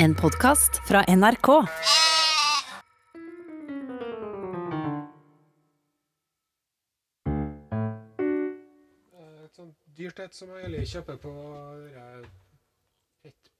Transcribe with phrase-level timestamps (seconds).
[0.00, 1.48] En podkast fra NRK.
[9.42, 11.32] Et sånt dyrt et som jeg kjøper på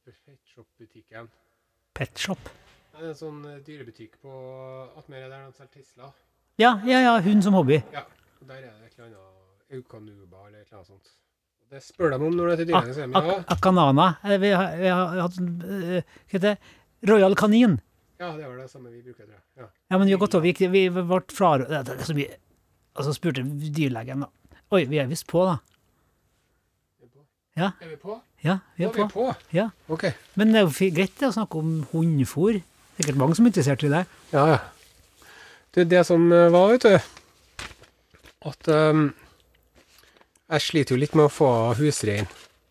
[0.06, 1.27] petshop-butikken.
[1.98, 2.38] Pet Shop.
[2.92, 4.30] Det er en sånn eh, dyrebutikk på
[4.94, 6.12] Atmere der de selger Tesla.
[6.62, 7.80] Ja, ja, ja, hund som hobby.
[7.90, 8.06] Ja,
[8.46, 11.16] der er det et eller annet Eukanuba eller et eller annet sånt.
[11.69, 12.92] Det spør de om når det er til dyrene.
[12.94, 14.06] så sier Ak Akanana.
[14.24, 16.59] Eh, Vi har, vi har hatt eh, Hva heter det?
[17.10, 17.74] Royal Kanin.
[18.19, 19.43] Ja, ja, det var det samme vi bruker, tror jeg.
[19.60, 19.66] Ja.
[19.93, 20.48] Ja, men vi har gått over.
[20.48, 22.38] Vi, vi ble er så mye
[22.98, 24.30] Og så spurte dyrlegen, da.
[24.74, 25.59] Oi, vi er visst på, da.
[27.01, 27.23] Vi på?
[27.57, 28.16] Ja, Er vi på?
[28.43, 29.09] ja, vi Ja, er vi er på.
[29.12, 29.37] på.
[29.55, 29.69] Ja.
[29.88, 30.09] Ok.
[30.35, 32.59] Men det er jo greit å snakke om hundefôr.
[32.98, 34.02] Sikkert mange som er interessert i det.
[34.32, 34.59] Ja, ja.
[35.73, 36.98] Det er det som eh, var, vet du,
[38.51, 39.12] at ehm,
[40.48, 41.48] jeg sliter jo litt med å få
[41.79, 42.29] husrein.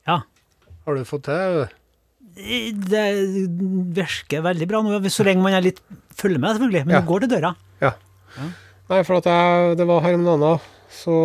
[0.08, 0.22] Ja.
[0.86, 1.68] Har du fått til det?
[2.38, 3.04] Det
[3.98, 5.80] virker veldig bra nå, så lenge man er litt
[6.18, 6.86] følger med, selvfølgelig.
[6.86, 7.02] Men Ja.
[7.02, 7.56] du går til døra.
[7.82, 7.94] Ja.
[8.90, 10.60] Nei, for at jeg, det var her om dagen,
[10.94, 11.16] så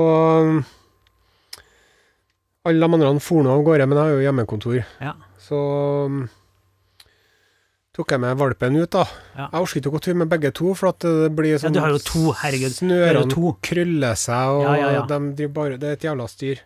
[0.43, 0.65] um,
[2.65, 4.79] Alle de andre for nå av gårde, men jeg har jo hjemmekontor.
[5.03, 5.13] Ja.
[5.43, 5.59] Så
[6.07, 6.29] um,
[7.93, 9.05] tok jeg med valpen ut, da.
[9.37, 9.47] Ja.
[9.53, 11.89] Jeg orker ikke å gå tur med begge to, for at det blir sånn ja,
[12.01, 12.33] to,
[12.79, 16.63] Snørene krøller seg, og Ja, de driver bare Det er et jævla styr.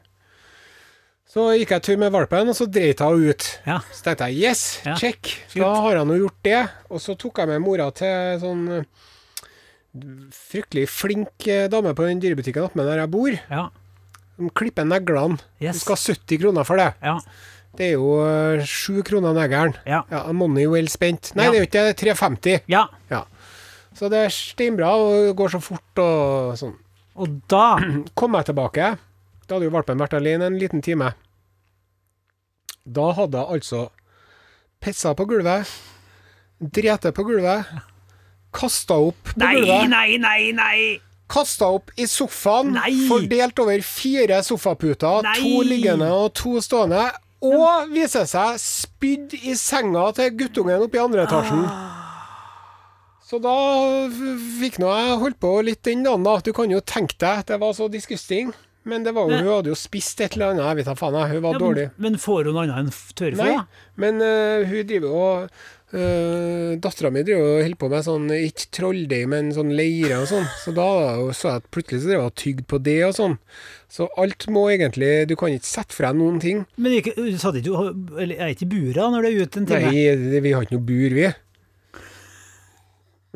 [1.37, 3.47] Så gikk jeg tur med valpen, og så dreit jeg ut.
[3.67, 3.81] Ja.
[3.93, 4.63] Så tenkte jeg yes,
[4.97, 5.35] check.
[5.53, 6.61] Da har jeg nå gjort det.
[6.89, 8.87] Og så tok jeg med mora til sånn eh,
[10.33, 13.37] fryktelig flink eh, dame på den dyrebutikken attmed der jeg bor.
[13.51, 13.67] Ja.
[14.39, 15.37] De klipper neglene.
[15.61, 16.89] Du skal ha 70 kroner for det.
[17.03, 17.19] Ja.
[17.77, 19.75] Det er jo sju kroner neglen.
[19.87, 20.03] Ja.
[20.11, 21.33] Ja, money well spent.
[21.37, 21.51] Nei, Ja.
[21.53, 21.95] det er jo ikke det.
[21.95, 22.61] Er 350.
[22.69, 22.87] ja.
[23.97, 26.75] Så det er steinbra og går så fort og sånn.
[27.17, 27.79] Og da
[28.19, 28.91] Kom jeg tilbake,
[29.49, 31.15] da hadde jo valpen vært alene en liten time.
[32.87, 33.87] Da hadde jeg altså
[34.85, 35.67] pissa på gulvet,
[36.61, 37.65] drete på gulvet,
[38.55, 40.79] kasta opp på Nei, gulvet, nei, nei, nei!
[41.27, 42.93] kasta opp i sofaen, Nei!
[43.09, 45.35] fordelt over fire sofaputer, Nei!
[45.41, 47.09] to liggende og to stående,
[47.45, 51.65] og viser seg spydd i senga til guttungen oppe i andre etasjen.
[51.69, 52.03] Ah.
[53.27, 53.57] Så da
[54.61, 56.39] fikk nå jeg holdt på litt den dagen, da.
[56.47, 58.53] Du kan jo tenke deg, det var så disgusting.
[58.87, 61.17] Men det var jo, hun hadde jo spist et eller annet, jeg vet da faen,
[61.19, 61.33] jeg.
[61.35, 61.87] hun var Ja, dårlig.
[61.97, 63.57] Men, men får hun annet enn tørrfôr, Nei,
[63.99, 65.57] men uh, hun driver og
[65.95, 70.47] uh, Dattera mi og holder på med sånn, ikke trolldeig, men sånn leire og sånn.
[70.63, 70.89] Så da
[71.37, 73.37] så jeg at plutselig så drev hun og tygde på det og sånn.
[73.93, 76.65] Så alt må egentlig Du kan ikke sette fra deg noen ting.
[76.75, 77.93] Men ikke, du satt ikke
[78.27, 79.93] er ikke i bura når du er ute en time?
[79.93, 81.31] Nei, vi har ikke noe bur, vi.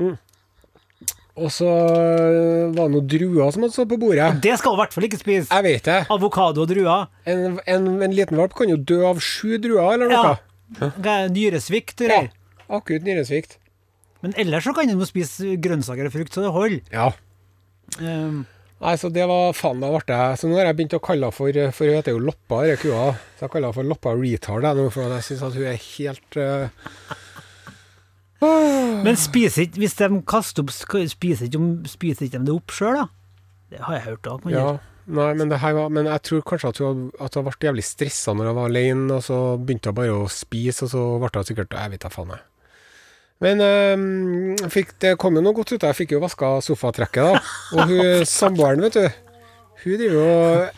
[0.00, 0.18] Mm.
[1.40, 4.26] Og så eh, var det noen druer som hadde stått på bordet.
[4.44, 5.46] Det skal hun i hvert fall ikke spise.
[5.48, 6.00] Jeg vet det.
[6.12, 7.06] Avokado og druer.
[7.30, 10.34] En, en, en liten valp kan jo dø av sju druer, eller noe.
[10.80, 11.16] Ja.
[11.32, 12.20] Nyresvikt og Ja.
[12.70, 13.58] Akutt nyresvikt.
[14.24, 16.80] Men ellers så kan jo spise grønnsaker og frukt, så det holder.
[16.92, 17.10] Ja.
[17.98, 18.44] Um,
[18.80, 21.36] Nei, så det var faen, meg jeg Så nå har jeg begynt å kalle henne
[21.36, 23.08] for For hun heter jo Loppa, denne kua.
[23.36, 25.80] Så jeg kaller henne for Loppa retard, jeg nå, for jeg syns at hun er
[25.84, 26.94] helt eh,
[29.04, 31.60] men spiser ikke Hvis de kaster opp, spiser ikke,
[31.92, 33.08] spiser ikke de det opp sjøl, da?
[33.70, 34.48] Det har jeg hørt òg.
[34.50, 34.70] Ja.
[35.10, 38.50] Nei, men, var, men jeg tror kanskje at hun, at hun ble jævlig stressa når
[38.50, 41.76] hun var alene, og så begynte hun bare å spise, og så ble hun sikkert
[41.76, 42.46] Jeg vet da faen, jeg.
[43.40, 47.24] Men øh, fikk, det kom jo noe godt ut av Jeg fikk jo vaska sofatrekket,
[47.24, 47.42] da.
[47.72, 49.28] Og hun samboeren, vet du.
[49.80, 50.24] Hun driver jo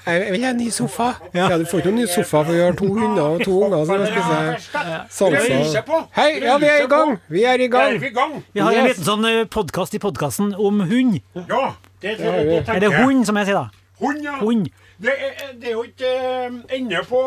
[0.07, 1.09] Jeg vil ha en ny sofa.
[1.35, 1.49] Ja.
[1.59, 4.05] Du får ikke noen ny sofa, for vi har to hunder og to unger som
[4.07, 5.83] spiser salsa.
[6.15, 7.17] Hei, ja, vi er i gang!
[7.27, 7.99] Vi er i gang.
[7.99, 8.37] Vi i gang?
[8.55, 11.19] Vi har en liten sånn podkast i podkasten om hund.
[11.35, 11.65] Ja,
[11.99, 13.03] det, det, det, er jeg.
[13.03, 13.83] hund, som jeg sier, da.
[14.05, 14.39] Hund, ja.
[14.39, 14.71] Hund.
[15.03, 17.21] Det, er, det er jo ikke eh, ende på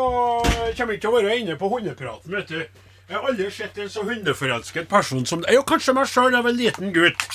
[0.78, 2.85] Kommer ikke til å være ende på hundepraten, vet du.
[3.08, 5.54] Jeg har aldri sett en så hundeforelsket person som deg.
[5.54, 7.26] Jo, kanskje meg sjøl, jeg var en liten gutt.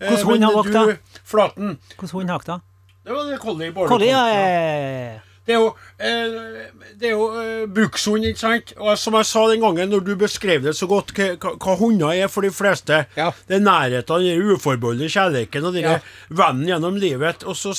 [0.00, 0.84] Eh, Hvordan hund har vakta?
[0.88, 1.20] da?
[1.28, 1.78] Flaten.
[1.98, 2.60] Hvordan hund har vakta?
[3.04, 5.18] Det var det Collie Collie, ja, ja, ja, ja.
[5.48, 5.68] Det er jo,
[5.98, 6.64] eh,
[7.00, 8.72] det er jo eh, brukshund, ikke sant?
[8.84, 12.28] Og som jeg sa den gangen når du beskrev det så godt, hva hunder er
[12.28, 12.98] for de fleste.
[13.16, 13.30] Ja.
[13.48, 15.94] Det er nærheten, den uforbeholdne kjærligheten og den Ja.
[16.28, 17.44] vennen gjennom livet.
[17.48, 17.72] Og så,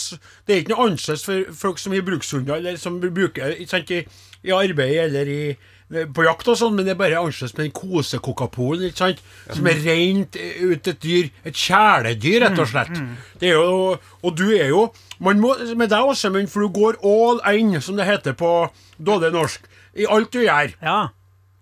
[0.47, 3.91] det er ikke noe annerledes for folk som har brukshunder, eller som bruker ikke sant,
[3.91, 4.01] i,
[4.49, 5.41] i arbeid eller i,
[5.89, 9.21] på jakt og sånn, men det er bare annerledes med den kosekokapolen, ikke sant?
[9.49, 11.29] Som er rent eh, ut et dyr.
[11.49, 12.93] Et kjæledyr, rett og slett.
[13.41, 14.89] Det er jo, og du er jo
[15.19, 18.69] man må, Med deg også, men for du går all in, som det heter på
[18.97, 19.65] dårlig norsk,
[19.99, 20.75] i alt du gjør.
[20.81, 20.99] ja.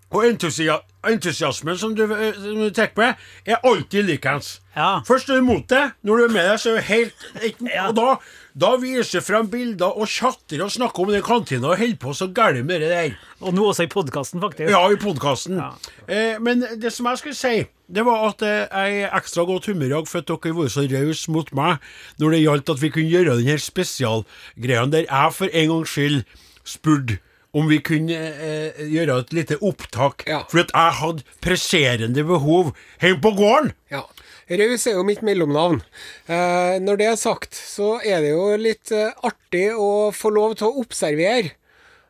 [0.08, 3.14] Og entusiasmen som du, eh, som du trekker med,
[3.44, 4.60] er alltid likeens.
[4.78, 4.90] Ja.
[5.08, 7.70] Først er du imot det, når du er med deg, så er du helt ikke-
[7.74, 7.88] Ja.
[7.90, 8.12] Og da,
[8.58, 12.28] da viser frem bilder og chatter og snakker om den kantina og holder på så
[12.32, 13.16] gæli med det der.
[13.42, 14.70] Og nå også i podkasten, faktisk.
[14.70, 15.58] Ja, i podkasten.
[15.58, 15.72] Ja.
[16.08, 19.66] Eh, men det som jeg skulle si, det var at eh, jeg er ekstra godt
[19.66, 21.78] humør i dag for at dere var så rause mot meg
[22.20, 26.22] når det gjaldt at vi kunne gjøre denne spesialgreia der jeg for en gangs skyld
[26.68, 27.18] spurte
[27.56, 30.42] om vi kunne eh, gjøre et lite opptak, Ja.
[30.50, 33.72] for at jeg hadde presserende behov hjemme på gården.
[33.90, 34.02] Ja.
[34.48, 35.82] Raus er jo mitt mellomnavn.
[36.26, 40.56] Eh, når det er sagt, så er det jo litt eh, artig å få lov
[40.58, 41.52] til å observere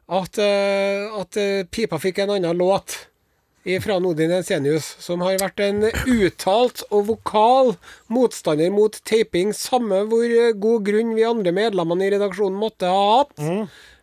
[0.09, 3.05] at, eh, at eh, pipa fikk en annen låt
[3.85, 7.75] fra Nodin Ensenius, som har vært en uttalt og vokal
[8.09, 13.03] motstander mot taping, samme hvor eh, god grunn vi andre medlemmene i redaksjonen måtte ha
[13.19, 13.35] hatt.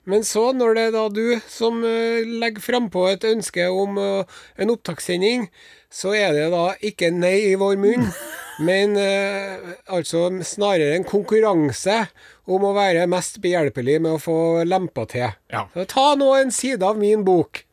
[0.06, 4.40] Men så, når det er da du som uh, legger frampå et ønske om eh,
[4.62, 5.48] en opptakssending,
[5.90, 8.06] så er det da ikke nei i vår munn,
[8.68, 12.04] men eh, altså snarere en konkurranse
[12.46, 14.38] om å være mest behjelpelig med å få
[14.68, 15.32] lempa til.
[15.52, 15.66] Ja.
[15.74, 17.64] Så ta nå en side av min bok.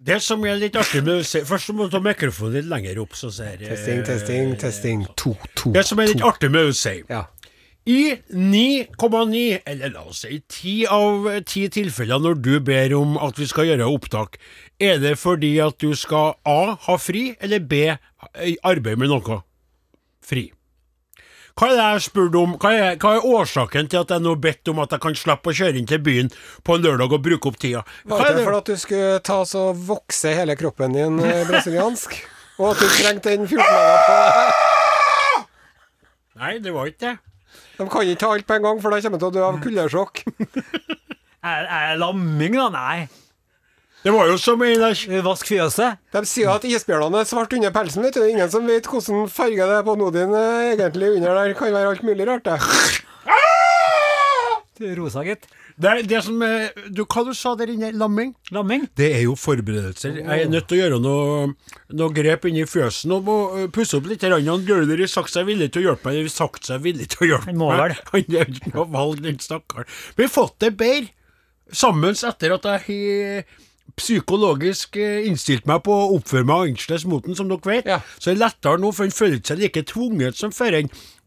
[0.00, 3.28] Det som er litt artig med Først må du ta mikrofonen litt lenger opp, så
[3.34, 5.02] ser jeg Testing, testing, testing.
[5.20, 6.30] To, to, Det som er litt to.
[6.30, 7.26] artig med si Ja.
[7.90, 13.38] I 9,9, eller la oss si 10 av 10 tilfeller når du ber om at
[13.40, 14.36] vi skal gjøre opptak,
[14.78, 16.76] er det fordi at du skal A.
[16.86, 17.80] ha fri, eller B.
[18.62, 19.40] arbeide med noe?
[20.22, 20.50] Fri.
[21.58, 22.52] Hva er det jeg spurte om?
[22.62, 25.50] Hva er, hva er årsaken til at jeg nå bedt om at jeg kan slippe
[25.50, 26.30] å kjøre inn til byen
[26.64, 27.82] på en lørdag og bruke opp tida?
[28.06, 28.44] Hva Var er det det?
[28.46, 32.14] for at du skulle ta så vokse hele kroppen din eh, brasiliansk?
[32.60, 35.44] Og at du trengte den 14 dager på
[36.40, 37.16] Nei, det var ikke det.
[37.80, 39.46] De kan ikke ta alt på en gang, for da kommer de til å dø
[39.46, 40.24] av kuldesjokk.
[41.40, 42.66] Er, er lamming, da?
[42.68, 43.06] Nei.
[44.04, 45.96] Det var jo som en der Vask fjøset?
[46.12, 48.20] De sier at isbjørnene er svart under pelsen, vet du.
[48.20, 51.54] Det er ingen som vet hvordan farge det er på Nodin eh, egentlig under der.
[51.56, 52.60] Kan være alt mulig rart, det.
[55.00, 55.48] Rosa, gitt.
[55.80, 57.90] Det, er det som er, du, Hva du sa der inne?
[57.96, 58.34] Lamming?
[58.54, 58.86] Lamming?
[58.98, 60.18] Det er jo forberedelser.
[60.20, 61.46] Jeg er nødt til å gjøre noe,
[61.96, 63.36] noe grep inni fjøsen og må
[63.74, 64.26] pusse opp litt.
[64.28, 66.20] Han Gauder har sagt seg villig til å hjelpe meg.
[66.20, 67.80] Han har sagt seg villig til å hjelpe Han må meg.
[67.80, 67.96] vel.
[68.12, 69.90] Han har ikke noe valg, den stakkaren.
[70.18, 71.10] Vi har fått det bedre
[71.70, 73.58] sammen etter at jeg har
[73.98, 77.88] psykologisk eh, innstilt meg på å oppføre meg annerledes mot den, som dere vet.
[77.88, 78.00] Ja.
[78.18, 80.78] Så det er lettere nå, for han føler seg like tvunget som før.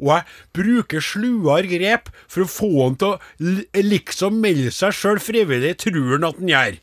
[0.04, 0.26] Og jeg
[0.56, 6.16] bruker sluere grep for å få han til å liksom melde seg sjøl frivillig, tror
[6.16, 6.82] han at han gjør.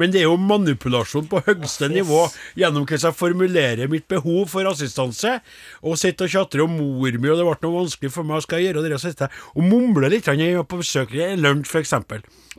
[0.00, 2.24] Men det er jo manipulasjon på høyeste nivå
[2.58, 5.34] gjennom hvordan jeg formulerer mitt behov for assistanse.
[5.84, 8.46] Og sitter og tjatrer om mor mi, og det ble noe vanskelig for meg, hva
[8.46, 8.82] skal jeg gjøre?
[8.82, 11.94] Og det sitter jeg og mumler litt når jeg er på besøk i lunsj, f.eks.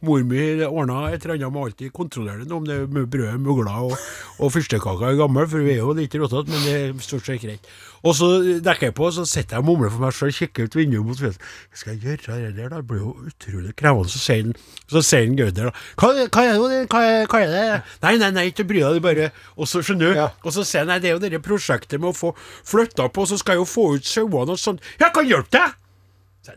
[0.04, 3.86] Mor mi ordna et eller annet må alltid kontrollere det, om det er brød, mugler
[3.88, 3.94] og,
[4.42, 7.42] og fyrstekaker er gammel, for vi er jo litt rotete, men det er stort sett
[7.46, 7.70] greit.
[8.04, 8.28] Og så
[8.64, 11.20] dekker jeg på, så sitter jeg og mumler for meg sjøl, kikker ut vinduet mot
[11.22, 11.46] fjøset.
[11.72, 12.82] Hva skal jeg gjøre det der, da?
[12.82, 14.12] Det blir jo utrolig krevende.
[14.12, 14.58] Så sier han,
[14.92, 15.86] så sier han Gauder, da.
[16.02, 16.82] Hva, hva er det?
[16.92, 17.64] Hva hva er det?
[18.04, 20.20] Nei, nei, nei, ikke bry deg, det er bare Og så skjønner du.
[20.20, 20.28] Ja.
[20.44, 23.28] Og så sier han, nei, det er jo det prosjektet med å få flytta på,
[23.32, 24.84] så skal jeg jo få ut sauene og sånn.
[25.00, 25.80] Jeg kan hjelpe deg!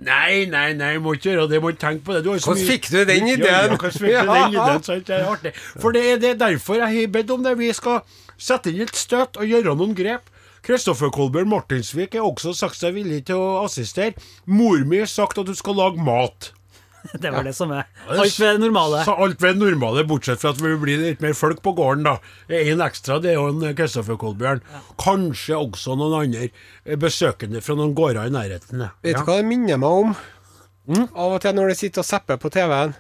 [0.03, 2.25] Nei, nei, nei, må ikke gjøre det, må ikke tenke på det.
[2.27, 3.47] Du har så Hvordan fikk du den ideen?
[3.47, 4.81] Ja, ja, fikk du den ideen?
[4.83, 5.05] Sant?
[5.07, 5.53] Det er artig.
[5.79, 7.53] For det er det er derfor jeg har bedt om det.
[7.61, 8.01] Vi skal
[8.35, 10.27] sette inn et støt og gjøre noen grep.
[10.67, 14.17] Kristoffer Kolbjørn Martinsvik er også sagt seg villig til å assistere.
[14.51, 16.53] Mor mi har sagt at du skal lage mat.
[17.23, 19.05] Det var det som er alt ved det normale.
[19.07, 22.03] Så alt ved det normale, bortsett fra at vi blir litt mer folk på gården,
[22.09, 22.17] da.
[22.51, 24.65] En ekstra, det er jo en Kristoffer Kolbjørn.
[24.99, 28.83] Kanskje også noen andre eh, besøkende fra noen gårder i nærheten.
[28.89, 28.91] ja.
[29.07, 30.17] Vet du hva det minner meg om?
[31.15, 32.97] Av og til når du sitter og zapper på TV-en,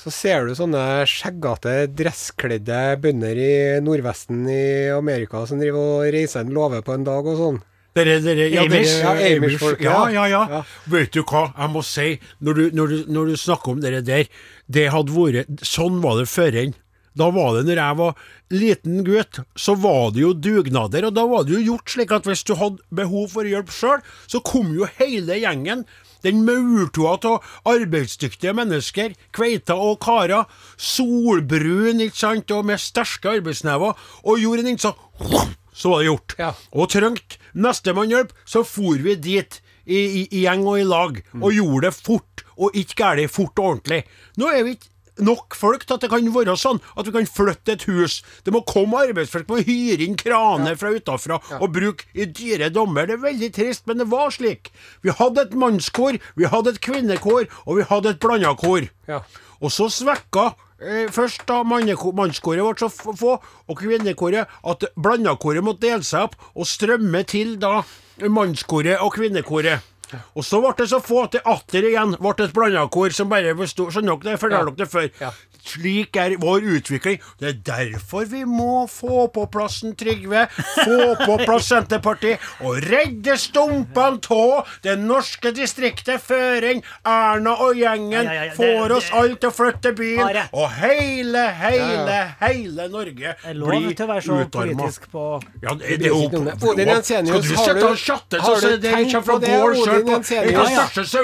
[0.00, 3.54] så ser du sånne skjeggete, dresskledde bønder i
[3.84, 4.62] Nordvesten i
[4.94, 7.58] Amerika som driver og reiser en låve på en dag og sånn.
[7.98, 8.94] Dere, dere, ja, Amish?
[9.02, 10.10] Ja, Amish-folk, ja, ja.
[10.14, 10.42] ja, ja.
[10.54, 10.60] Ja.
[10.92, 12.06] Vet du hva, jeg må si,
[12.38, 14.30] når du, når du, når du snakker om det der,
[14.70, 16.76] det hadde vært Sånn var det før enn.
[17.18, 18.20] Da var det når jeg var
[18.54, 22.28] liten gutt, så var det jo dugnader, og da var det jo gjort slik at
[22.28, 25.84] hvis du hadde behov for hjelp sjøl, så kom jo hele gjengen.
[26.20, 30.44] Den maurtua av arbeidsdyktige mennesker, kveiter og karer,
[30.76, 35.48] solbrun, ikke sant, og med sterke arbeidsnever, og gjorde en innsats.
[35.72, 36.36] Så var det gjort.
[36.36, 36.52] Ja.
[36.76, 41.22] Og trengte nestemann hjelp, så for vi dit i, i, i gjeng og i lag,
[41.40, 44.02] og gjorde det fort, og ikke galt, fort og ordentlig.
[44.38, 44.89] Nå er vi ikke
[45.24, 48.20] nok folk til at det kan være sånn at vi kan flytte et hus.
[48.44, 53.08] Det må komme arbeidsfolk, må hyre inn kraner fra utafra og bruke i dyre dommer.
[53.08, 54.72] Det er veldig trist, men det var slik.
[55.04, 58.86] Vi hadde et mannskor, vi hadde et kvinnekor, og vi hadde et blanda kor.
[59.10, 59.22] Ja.
[59.60, 65.84] Og så svekka eh, først da mannskoret ble så få, og kvinnekoret, at blandakoret måtte
[65.86, 67.80] dele seg opp og strømme til da
[68.28, 69.89] mannskoret og kvinnekoret.
[70.34, 73.54] Og så ble det så få at det atter igjen ble et blandakor som bare
[73.58, 74.40] besto Skjønner dere det?
[74.42, 75.34] Fortalte dere det før.
[75.64, 77.18] Slik er vår utvikling.
[77.40, 80.46] Det er derfor vi må få på plass en Trygve,
[80.84, 86.64] få på plass Senterpartiet, og redde stumpene av det norske distriktet før
[87.06, 90.70] Erna og gjengen Ja, ja, ja, det- får oss alle til å flytte byen, og
[90.80, 94.74] hele, hele, Ja, hele Norge er blir til å være så utarma.
[94.74, 95.24] politisk på
[95.62, 96.70] Ja, det, det er jo.
[96.70, 99.24] Odin Jensenius, Skal du har sitte du- og chatte har så du er tenkt kommer
[99.24, 100.50] fra på det, gård Odin sjøl på Jensenius?
[100.50, 100.86] en av de Ja, ja.
[100.88, 101.22] største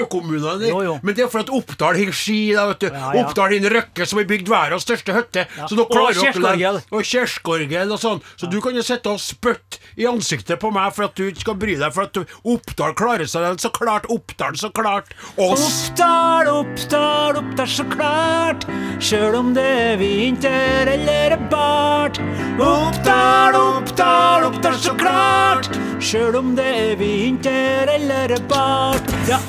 [0.83, 0.99] jo.
[1.03, 2.87] Men det er for at Oppdal har ski, da, vet du.
[2.89, 5.45] Oppdal har en Røkke som har bygd verdens største hytte.
[5.67, 6.81] Så nå Og klarer Kjerskorgel.
[6.91, 8.21] Og Kjerskorgel og sånn.
[8.37, 11.45] Så du kan jo sitte og spytte i ansiktet på meg for at du ikke
[11.45, 13.59] skal bry deg for at du- Oppdal klarer seg.
[13.59, 15.89] Så klart Oppdal, så klart oss.
[15.89, 18.67] Oppdal, Oppdal, Oppdal, så klart.
[18.99, 22.17] Sjøl om det er vinter eller er bart.
[22.59, 25.69] Oppdal, Oppdal, Oppdal, så klart.
[26.03, 29.11] Sjøl om det er vinter eller er bart.
[29.29, 29.39] Ja.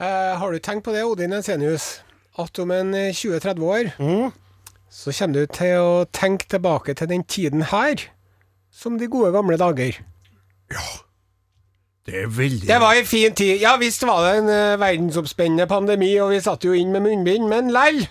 [0.00, 2.00] Eh, har du tenkt på det, Odin Ensenius,
[2.38, 4.32] at om en eh, 20-30 år Mm.
[4.90, 8.06] så kommer du til å tenke tilbake til den tiden her
[8.72, 9.98] som de gode gamle dager?
[10.70, 10.84] Ja.
[12.06, 13.60] Det er veldig Det var en fin tid.
[13.60, 17.48] Ja visst var det en uh, verdensomspennende pandemi, og vi satt jo inn med munnbind,
[17.48, 18.06] men lell!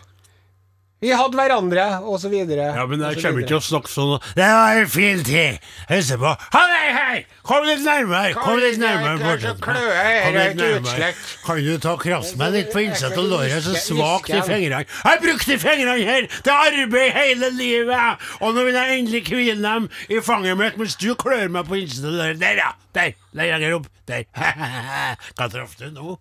[1.00, 2.66] Vi hadde hverandre, og så videre.
[2.76, 4.10] Ja, men jeg kommer ikke til å snakke sånn.
[4.36, 5.64] Det var en fin tid.
[5.88, 6.34] Helse på.
[6.52, 7.22] Hei, hei!
[7.48, 8.34] Kom litt nærmere.
[8.36, 9.14] Kom litt nærmere.
[9.16, 9.62] Kom litt fortsett.
[9.64, 11.10] Kom litt er nærmere.
[11.46, 14.84] Kan du ta krasse meg litt på innsett av låret, så svakt i fingrene.
[15.08, 19.88] Jeg brukte fingrene her til arbeid hele livet, og nå vil jeg endelig hvile dem
[20.12, 22.44] i fanget mitt mens du klør meg på innsett av låret.
[22.44, 22.74] Der, ja.
[23.00, 23.16] Der.
[23.40, 23.88] Lenger opp.
[24.10, 24.28] Der.
[25.40, 26.20] Hva traff du nå?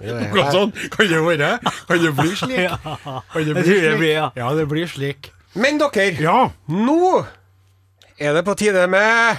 [0.00, 1.58] Akkurat sånt kan det være.
[1.88, 2.70] Kan det bli slik?
[3.32, 4.36] Kan det bli slik?
[4.36, 4.54] ja.
[4.54, 5.32] Det blir slik.
[5.54, 6.50] Men dere, Ja.
[6.68, 7.26] nå
[8.18, 9.36] er det på tide med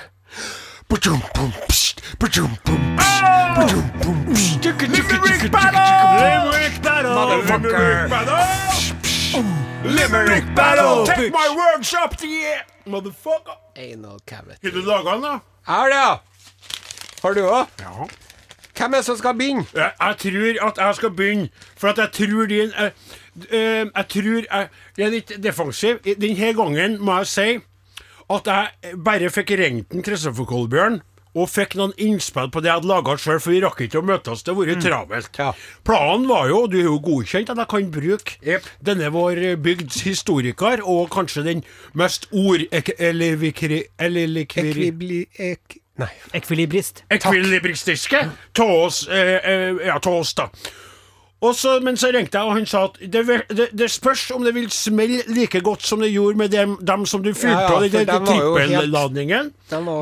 [4.20, 5.80] Limerick battle!
[6.20, 7.14] Limerick battle!
[7.16, 8.10] Motherfucker.
[9.84, 11.06] Limerick battle!
[11.06, 13.56] Take my workshop to the Motherfucker!
[13.78, 14.60] Anal cavity.
[14.64, 15.40] Har du laga den, da?
[15.68, 16.20] Jeg har det, ja.
[17.24, 17.66] Har du òg?
[17.80, 18.08] Ja.
[18.80, 19.66] Hvem er det som skal begynne?
[19.76, 22.92] Jeg, jeg tror at jeg skal begynne, for at jeg tror din Jeg,
[23.52, 26.00] eh, Jeg tror jeg, jeg er litt defensiv.
[26.22, 27.50] Denne gangen må jeg si
[28.30, 31.02] at jeg bare fikk ringt Kristoffer Kolbjørn.
[31.38, 34.06] Og fikk noen innspill på det jeg hadde laga sjøl, for vi rakk ikke å
[34.06, 34.42] møtes.
[34.42, 35.38] Det har vært travelt.
[35.38, 35.50] Ja.
[35.86, 38.72] Planen var jo, og du er jo godkjent, at jeg kan bruke yep.
[38.86, 41.62] denne vår eh, bygds historiker, og kanskje den
[41.94, 42.66] mest ord...
[42.74, 43.46] Eller.
[44.02, 44.42] Eller.
[45.52, 45.78] Ek...
[46.00, 46.12] Nei.
[46.40, 47.04] Ekvilibrist.
[47.12, 48.24] Ekvilibristiske
[48.60, 50.50] oss, eh, eh, ja, oss da.
[51.40, 53.22] Og så, men så ringte jeg, og han sa at det,
[53.56, 57.06] det, det spørs om det vil smelle like godt som det gjorde med dem, dem
[57.08, 59.52] som du fyrte Ja, ja, av, for den trippelladningen.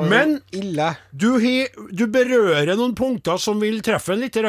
[0.09, 0.87] Men ille.
[1.13, 4.39] du, he, du berører noen punkter som vil treffe en litt,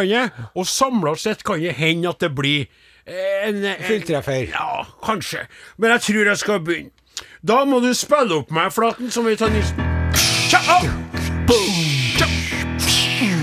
[0.54, 2.64] og samla sett kan det hende at det blir
[3.04, 4.48] eh, en, en Fulltreffer.
[4.54, 5.44] Ja, kanskje.
[5.76, 6.94] Men jeg tror jeg skal begynne.
[7.44, 9.76] Da må du spille opp meg, Flaten, som vi tar au!
[10.48, 10.97] Tja.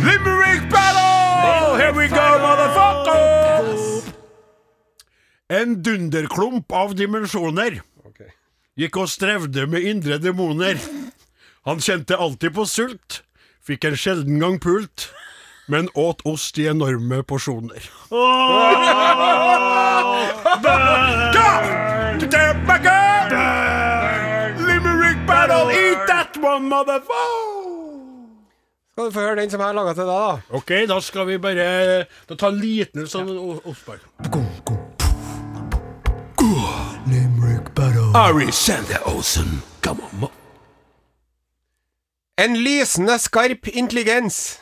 [0.05, 1.75] Limerick battle!
[1.75, 4.13] Here we go, motherfuckers!
[5.50, 7.81] En dunderklump av dimensjoner
[8.75, 10.77] gikk og strevde med indre demoner.
[11.65, 13.24] Han kjente alltid på sult,
[13.65, 15.09] fikk en sjelden gang pult,
[15.71, 17.89] men åt ost i enorme porsjoner.
[24.62, 27.64] Limerick battle, eat that one, motherfucker!
[28.95, 30.55] Skal du få høre den som jeg har laga til deg, da?
[30.55, 31.63] Ok, da skal vi bare
[32.29, 33.55] Da ta en liten sånn ja.
[33.67, 34.05] oppspark.
[38.15, 39.59] Ari Sander Olsen.
[39.83, 40.29] Come on,
[42.39, 44.61] En lysende skarp intelligens.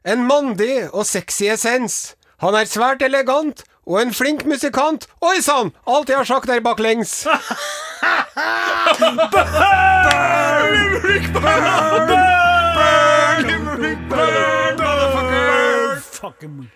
[0.00, 2.14] En mandig og sexy essens.
[2.40, 5.04] Han er svært elegant og en flink musikant.
[5.20, 5.74] Oi sann!
[5.84, 7.26] Alt jeg har sagt er baklengs.
[8.96, 9.20] Burn!
[11.36, 12.08] Burn!
[12.08, 12.35] Burn!
[16.26, 16.66] Fucking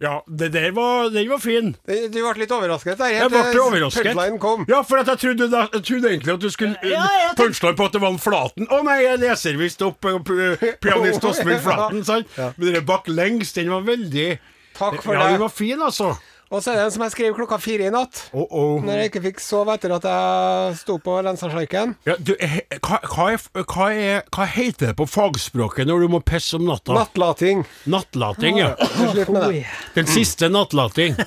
[0.00, 1.74] Ja, det der var, den var fin.
[1.84, 3.10] Du ble litt overrasket der.
[3.12, 4.06] Jeg ble overrasket.
[4.06, 4.62] Punchline kom.
[4.70, 7.76] Ja, for at jeg trodde, da, jeg trodde egentlig at du skulle Ja, ja punchline
[7.76, 8.70] på at det var en Flaten.
[8.72, 12.32] Å nei, jeg leser visst opp eh, pianist Åsmund Flaten, sant?
[12.56, 14.30] Men den baklengs, den var veldig
[14.78, 16.14] Takk for Ja, den var fin, altså.
[16.50, 18.24] Og så er det en som jeg skrev klokka fire i natt.
[18.34, 18.80] Oh, oh.
[18.82, 21.92] Når jeg ikke fikk sove etter at jeg sto på Lensasjarken.
[22.08, 26.14] Ja, du, eh, hva, hva, er, hva, er, hva heter det på fagspråket når du
[26.16, 26.96] må pisse om natta?
[26.98, 27.62] Nattlating.
[27.86, 28.72] Nattlating, ja.
[28.74, 29.62] Oh, ja.
[29.94, 31.14] Den siste nattlating.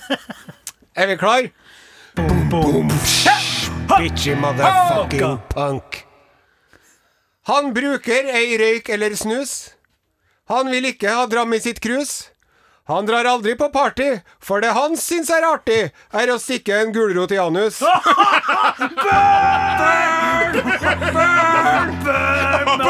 [0.94, 1.48] Er vi klar?
[2.14, 2.92] Boom, boom,
[3.90, 6.04] Bitchy motherfucking punk.
[7.50, 9.74] Han bruker ei røyk eller snus.
[10.52, 12.30] Han vil ikke ha dram i sitt krus.
[12.86, 16.92] Han drar aldri på party, for det han syns er artig, er å stikke en
[16.92, 17.80] gulrot i anus.
[22.04, 22.83] Burn,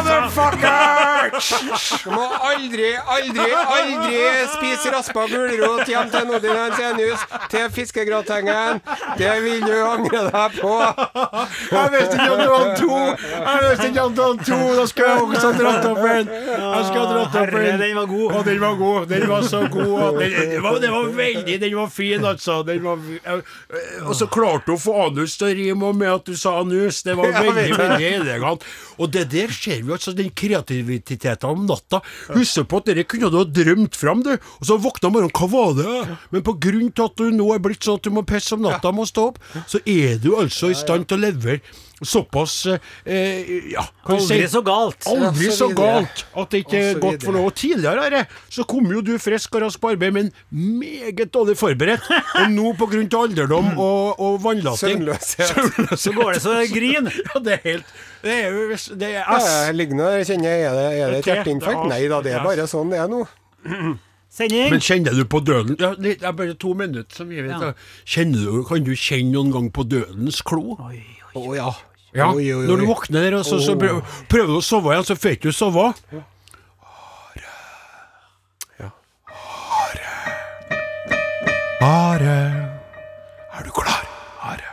[0.00, 1.30] motherfucker!
[2.04, 4.20] Du må aldri, aldri, aldri
[4.54, 8.80] spise raspa gulrot hjem til Nordin Senius til fiskegratengen.
[9.18, 10.72] Det vil du angre deg på.
[11.70, 13.00] Jeg visste ikke om det var to!
[13.30, 14.58] Jeg visste ikke om det var to!
[14.80, 16.32] Da skulle jeg også dratt opp en.
[16.32, 17.80] Jeg skulle ha dratt opp Herre, en.
[17.84, 18.26] den var god.
[18.40, 19.06] Og den var god.
[19.12, 20.20] Den var så god.
[20.20, 22.60] Den, den, var, den var veldig Den var fin, altså.
[22.66, 22.98] Den var,
[24.06, 27.02] og så klarte hun å få anus til å rime med at du sa anus.
[27.06, 27.78] Det var veldig, du.
[27.82, 28.66] veldig elegant.
[29.00, 32.02] Og det der ser vi altså, den kreativiteten om natta.
[32.34, 34.32] Husk på at dere kunne du ha drømt fram, du.
[34.60, 36.16] Og så våkna morgenen, hva var det?
[36.34, 38.64] Men på grunn til at du nå er blitt sånn at du må pisse om
[38.66, 39.38] natta, må stå opp,
[39.70, 41.60] så er du altså i stand til å levere
[42.02, 42.66] såpass
[43.04, 45.06] eh, Ja, kan vi si Aldri så galt.
[45.06, 47.46] Aldri Ja, så så galt at det ikke er så godt for noe.
[47.50, 52.06] Og Tidligere så kom jo du frisk og rask på arbeid, men meget dårlig forberedt.
[52.40, 55.98] Og nå til alderdom og, og vannlating Søvnløshet.
[56.00, 57.12] Så går det så det griner.
[57.30, 57.90] Ja, det er helt
[58.22, 61.28] Det er jo det er, Ja, jeg ligner og kjenner Er det, er det et
[61.30, 61.84] hjerteinfarkt?
[61.84, 63.24] er- Nei da, det er bare sånn det er nå.
[64.30, 64.70] Sending.
[64.70, 67.50] Men kjenner du på døden ja, Det det er bare to minutter, som vi vet.
[67.50, 67.72] Ja.
[68.06, 70.76] Kjenner du, Kan du kjenne noen gang på dødens klo?
[70.78, 70.90] Å
[71.34, 71.70] oh, ja.
[72.14, 72.66] Ja, Oi, oi, oi.
[72.66, 75.36] Når du våkner der, og så, så prøver, prøver du å sove igjen, så får
[75.44, 75.86] du sove.
[76.10, 76.24] Ja.
[79.30, 80.08] Are.
[81.86, 82.34] Are.
[83.54, 84.02] Er du klar?
[84.42, 84.72] Are.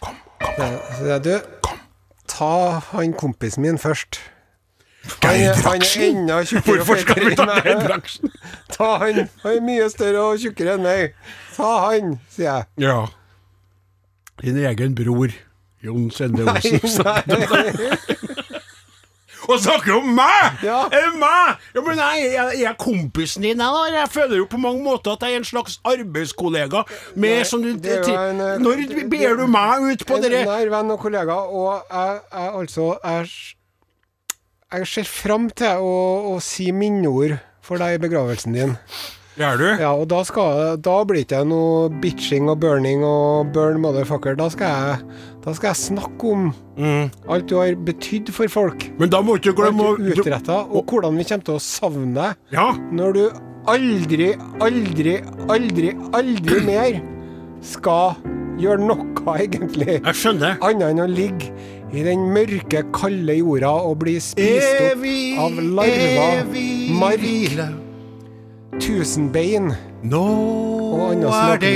[0.00, 0.54] Kom, kom.
[0.60, 1.08] kom.
[1.08, 1.34] Ja, du,
[1.66, 1.82] kom.
[2.30, 2.52] ta
[2.92, 4.20] han kompisen min først.
[5.22, 8.10] Geir og Hvorfor skal vi ta Geir meg.
[8.70, 9.24] Ta han.
[9.42, 11.16] Han er mye større og tjukkere enn meg.
[11.56, 12.68] Ta han, sier jeg.
[12.86, 13.00] Ja.
[14.42, 15.34] Din egen bror,
[15.82, 16.80] Jon Sende Olsen.
[19.50, 20.60] Og snakker om meg!
[20.62, 20.84] Ja.
[20.86, 21.62] Er det meg?
[21.74, 23.60] Ja, men jeg, jeg, jeg er kompisen din.
[23.60, 23.80] Jeg, da.
[23.98, 26.84] jeg føler jo på mange måter at jeg er en slags arbeidskollega.
[27.16, 30.94] Med Nei, sånn du, en, eh, Når ber du meg ut på dere nær venn
[30.94, 33.32] og kollega, og jeg, jeg altså Jeg,
[34.76, 35.96] jeg ser fram til å,
[36.34, 38.78] å si minneord for deg i begravelsen din.
[39.80, 44.36] Ja, og da, skal, da blir det ikke noe bitching og burning og burn motherfucker.
[44.36, 46.50] Da skal jeg, da skal jeg snakke om
[47.28, 48.84] alt du har betydd for folk.
[48.98, 51.62] Men da må du ikke glemme å du utretta, og hvordan vi kommer til å
[51.62, 52.68] savne deg Ja.
[52.92, 53.24] når du
[53.66, 54.28] aldri,
[54.62, 55.16] aldri,
[55.50, 57.00] aldri, aldri mer
[57.62, 58.16] skal
[58.58, 59.06] gjøre noe,
[59.38, 59.98] egentlig.
[60.02, 60.58] Jeg skjønner.
[60.62, 61.50] Annet enn å ligge
[61.92, 65.02] i den mørke, kalde jorda og bli spist opp
[65.44, 66.46] av larver,
[66.98, 67.68] mark, hvile.
[68.80, 69.72] tusenbein.
[70.02, 70.22] Nå
[71.08, 71.74] annen er det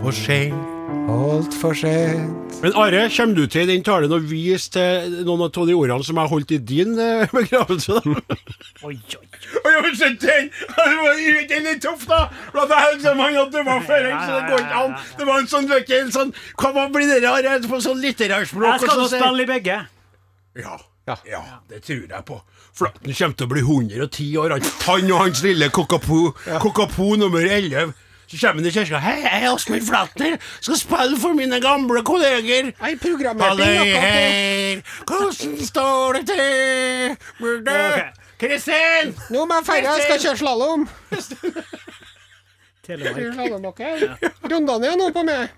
[0.00, 0.79] for sent.
[1.10, 2.36] Altfor sent.
[2.62, 6.04] Men Are, kommer du til i den talen å vise til noen av de ordene
[6.06, 7.96] som jeg holdt i din eh, begravelse?
[7.96, 8.36] da?
[8.86, 9.26] oi, oi.
[9.64, 10.50] Oi, oi, oi sett den!
[10.76, 12.20] Det var ikke litt tøff, da!
[12.50, 14.94] For at jeg liksom han at det var før, så det går ikke an.
[15.16, 18.52] Det var en sånn, vet en sånn Hva blir det der eh, på sånn litterært
[18.52, 18.68] språk?
[18.76, 19.80] Jeg skal nå så spille i begge.
[20.60, 20.76] Ja.
[21.08, 21.16] Ja.
[21.26, 21.40] Ja,
[21.72, 22.38] det tror jeg på.
[22.76, 24.54] Flatten kommer til å bli 110 år.
[24.54, 26.20] Han, han og hans lille kokapo,
[26.62, 27.96] kokapo nummer 11.
[28.30, 28.98] Så kommer han i kirka.
[29.02, 30.36] Hei, jeg er Åsmund Flatner.
[30.60, 32.70] Skal spille for mine gamle kolleger.
[32.78, 37.16] Hei, Halløy den her, hvordan står det til?
[37.40, 38.26] Burde Ok.
[38.40, 39.10] Kristin!
[39.34, 40.86] Nå må jeg feire, jeg skal kjøre slalåm.
[42.86, 43.80] Telemark.
[43.82, 45.50] Er nå på meg.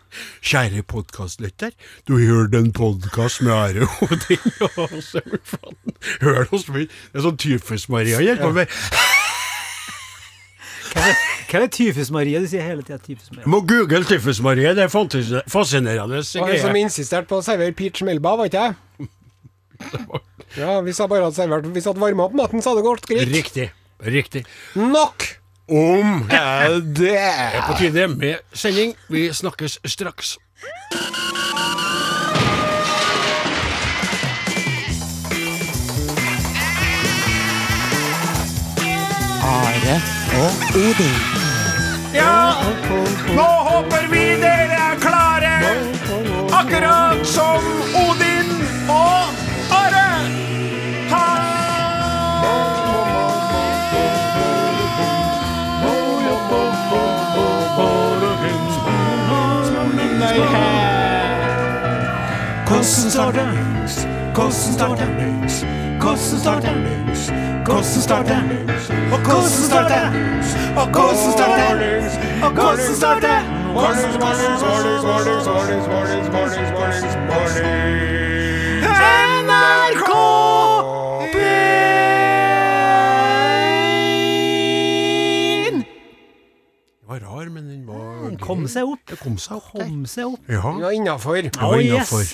[0.42, 1.76] Kjære podkastlytter,
[2.08, 5.98] du hørte en podkast med Are Odin og Flaten.
[6.24, 9.21] Hør oss, det er sånn Tyfus-Maria hjelper på med.
[10.92, 12.40] Hva er det Tyfus-Marie?
[12.40, 13.48] Du sier hele tida Tyfus-Marie.
[13.50, 18.36] Må google Tyfus-Marie, det er fascinerende Og han som insisterte på å servere peach melba,
[18.40, 19.08] var ikke jeg?
[20.52, 22.88] Ja, hvis jeg bare hadde servert Hvis jeg hadde varma opp maten, så hadde det
[22.90, 23.30] gått greit.
[23.32, 23.70] Riktig.
[24.04, 24.42] Riktig.
[24.76, 25.24] Nok
[25.72, 27.16] Om er det.
[27.68, 28.92] på tide med sending.
[29.08, 30.36] Vi snakkes straks.
[39.42, 41.16] Are og Odin.
[42.14, 42.52] Ja,
[43.36, 45.52] nå håper vi dere er klare,
[46.60, 47.64] akkurat som
[48.06, 48.50] Odin
[48.88, 49.22] og
[49.80, 50.08] Are.
[51.12, 51.26] Ha!
[62.66, 63.48] Hvordan står det?
[64.34, 65.81] Hvordan står det?
[66.02, 66.86] Hvordan starter det?
[67.64, 68.42] Hvordan starter det?
[69.12, 70.08] Og hvordan starter det?
[70.80, 72.00] Og hvordan starter det?
[72.44, 73.38] Og hvordan starter?
[73.72, 77.62] Mornings, mornings, mornings, mornings, mornings, mornings, mornings, mornings, mornings.
[79.46, 80.10] NRK
[84.42, 85.84] P1 Den
[87.08, 88.98] var rar, men den var Den kom seg opp.
[89.10, 89.70] Det kom seg opp.
[89.76, 90.40] Kom seg opp.
[90.48, 91.34] Ja, Ja, innafor.
[91.42, 92.24] det var Oh, innafor.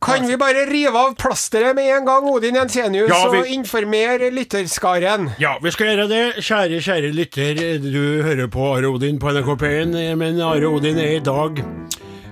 [0.00, 4.30] Kan vi bare rive av plasteret med en gang, Odin Jensenius, Ja, vi- og informere
[4.32, 5.28] lytterskaren?
[5.38, 6.22] Ja, vi skal gjøre det.
[6.40, 7.60] Kjære, kjære lytter.
[7.84, 11.60] Du hører på Are Odin på NRK P1, men Are Odin er i dag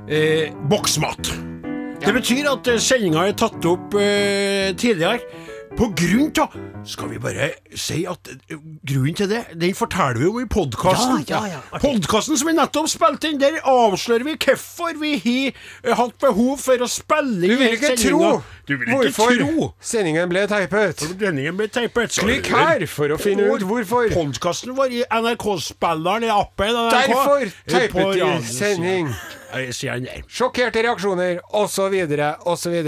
[0.08, 1.28] eh, boksmat.
[2.00, 5.20] Det betyr at eh, sendinga er tatt opp eh, tidligere.
[5.78, 6.54] På grunn av
[6.88, 8.56] Skal vi bare si at eh,
[8.88, 11.20] grunnen til det, den forteller vi jo i podkasten.
[11.28, 11.82] Ja, ja, ja, okay.
[11.84, 16.58] Podkasten som vi nettopp spilte inn, der avslører vi hvorfor vi har eh, hatt behov
[16.64, 18.32] for å spille Du inn vil ikke sendinga.
[18.32, 21.04] tro Du vil ikke hvorfor tro sendingen ble teipet.
[21.06, 22.18] Sendingen ble teipet.
[22.24, 24.10] Klikk her for å finne ut hvorfor.
[24.16, 26.74] Podkasten vår i NRK-spilleren i appen.
[26.74, 29.12] NRK, Derfor teipet vi radioen, sending.
[29.52, 30.22] Sier- sier han der.
[30.28, 31.96] Sjokkerte reaksjoner, osv.,
[32.44, 32.78] osv.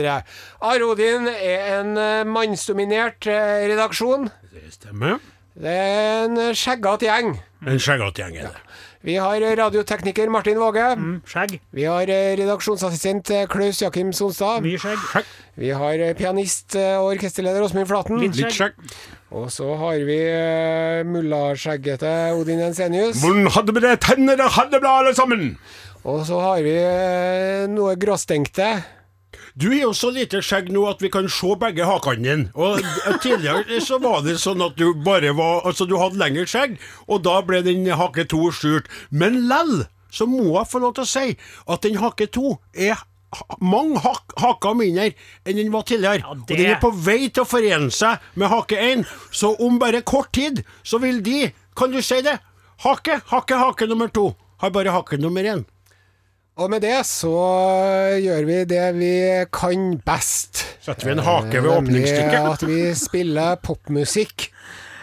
[0.61, 4.31] Arodin er en eh, mannsdominert eh, redaksjon.
[4.53, 5.19] Det stemmer.
[5.61, 7.35] Det er en eh, skjeggete gjeng.
[7.67, 8.65] En skjeggete gjeng er det.
[9.03, 10.91] Vi har eh, radiotekniker Martin Våge.
[11.01, 11.55] Mm, Skjegg.
[11.73, 14.61] Vi har eh, redaksjonsassistent eh, Klaus Jakim Sonstad.
[14.65, 15.01] Mye skjegg.
[15.15, 15.31] Skjegg.
[15.61, 18.21] Vi har eh, pianist eh, og orkesterleder Åsmund Flaten.
[18.21, 18.77] Litt Litt skjegg.
[19.33, 20.19] Og så har vi
[21.07, 23.21] mullaskjeggete Odin Ensenius.
[23.23, 23.93] Hvordan hadde vi det?
[24.05, 25.53] Tenner hadde bra, alle sammen.
[26.09, 28.71] Og så har vi eh, noe gråstengte.
[29.55, 32.51] Du har jo så lite skjegg nå at vi kan se begge hakene dine.
[32.55, 32.81] Og
[33.23, 36.79] tidligere så var det sånn at du bare var Altså, du hadde lengre skjegg,
[37.11, 38.89] og da ble den hake to skjult.
[39.11, 41.27] Men lell så må jeg få lov til å si
[41.71, 43.05] at den hake to er
[43.63, 45.13] mange hak haker mindre
[45.47, 46.25] enn den var tidligere.
[46.25, 49.79] Ja, Og den er på vei til å forene seg med hake 1, så om
[49.79, 52.39] bare kort tid så vil de, kan du si det,
[52.87, 54.33] hake, hake, hake nummer to,
[54.65, 55.63] har bare hake nummer én.
[56.61, 57.31] Og med det så
[58.21, 59.13] gjør vi det vi
[59.55, 60.61] kan best.
[60.85, 62.49] Setter vi en hake ved Nemlig åpningsstykket.
[62.53, 64.51] at vi spiller popmusikk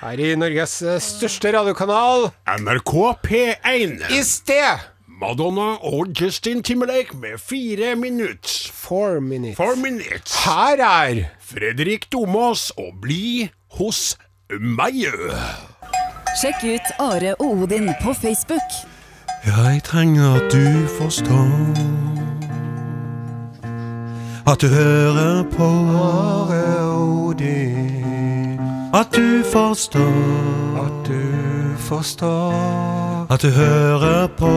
[0.04, 2.28] her i Norges eh, største radiokanal.
[2.62, 2.94] NRK
[3.26, 4.06] P1.
[4.14, 4.86] I sted
[5.18, 8.70] Madonna og Justin Timberlake med fire minutter.
[8.74, 9.58] Four minutes.
[9.58, 10.36] Four minutes.
[10.46, 14.14] Her er Fredrik Domås og Bli hos
[14.54, 15.02] meg.
[16.38, 18.78] Sjekk ut Are og Odin på Facebook.
[19.48, 21.50] Jeg trenger at du forstår
[24.52, 25.68] At du hører på
[27.28, 28.60] Odin.
[28.94, 31.22] At du forstår At du
[31.78, 32.54] forstår
[33.34, 34.52] At du hører på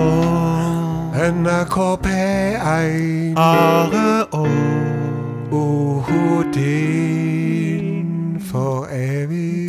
[1.14, 4.48] NRK P1 Are og
[5.52, 6.80] Odin
[8.50, 9.59] for evig.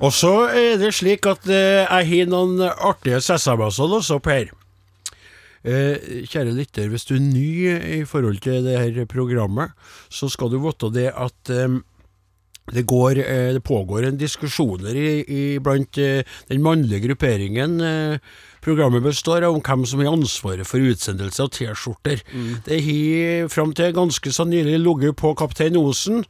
[0.00, 4.48] Og så er det slik at eh, jeg har noen artige SMS-er også, Per.
[5.60, 7.50] Eh, kjære lytter, hvis du er ny
[8.00, 9.76] i forhold til det her programmet,
[10.08, 11.80] så skal du vite det at eh,
[12.72, 18.32] det, går, eh, det pågår en diskusjoner i, i blant eh, den mannlige grupperingen eh,
[18.64, 22.22] programmet består av, hvem som har ansvaret for utsendelse av T-skjorter.
[22.66, 26.24] Det har fram til ganske så nylig ligget på kaptein Osen.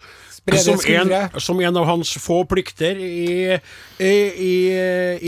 [0.57, 3.59] Som en, som en av hans få plikter i,
[4.01, 4.14] i,
[4.49, 4.55] i,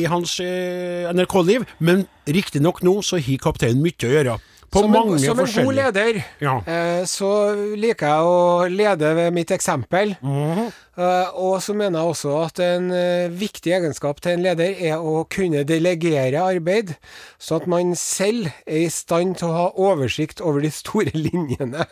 [0.01, 1.67] i hans eh, NRK-liv.
[1.79, 4.39] Men riktignok nå så har kapteinen mye å gjøre.
[4.73, 6.55] På Som en, som en god leder, Ja.
[6.65, 7.29] eh, så
[7.77, 10.15] liker jeg å lede ved mitt eksempel.
[10.23, 10.71] Mhm.
[10.97, 14.97] Eh, og så mener jeg også at en eh, viktig egenskap til en leder er
[14.97, 16.95] å kunne delegere arbeid,
[17.41, 21.85] sånn at man selv er i stand til å ha oversikt over de store linjene.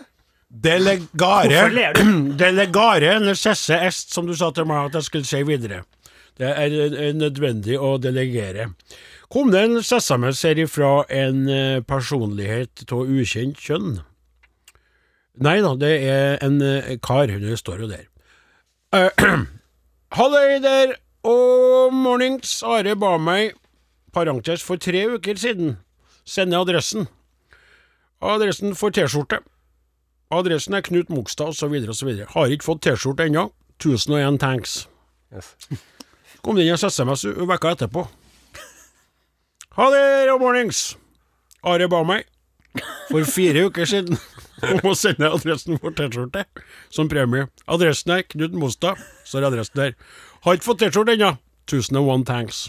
[0.51, 1.69] Delegare?
[2.43, 5.85] Delegare necesse est, som du sa til meg at jeg skulle si videre.
[6.41, 8.71] Det er eh, nødvendig å delegere.
[9.31, 14.01] Kom det en SMS her ifra en eh, personlighet av ukjent kjønn?
[15.39, 17.31] Nei da, det er en eh, kar.
[17.31, 18.07] Det står jo der.
[18.91, 19.47] Uh,
[20.19, 22.57] Halløy der, og mornings.
[22.67, 23.55] Are ba meg,
[24.11, 25.77] parentes for tre uker siden,
[26.27, 27.07] sende adressen.
[28.19, 29.39] Adressen for T-skjorte.
[30.35, 31.79] Adressen er Knut Mogstad osv.
[31.95, 32.11] osv.
[32.35, 33.53] Har ikke fått T-skjorte ennå.
[33.79, 34.89] 1001 thanks.
[36.43, 38.09] Kom det inn en SMS vekka etterpå.
[39.79, 40.97] Ha det, og mornings.
[41.63, 42.27] Are ba meg
[43.11, 44.19] for fire uker siden
[44.73, 46.45] om å sende adressen for T-skjorte
[46.95, 47.49] som premie.
[47.71, 49.95] Adressen er Knut Mostad, står adressen der.
[50.47, 51.35] Har ikke fått T-skjorte ennå.
[51.71, 52.65] 1001 thanks.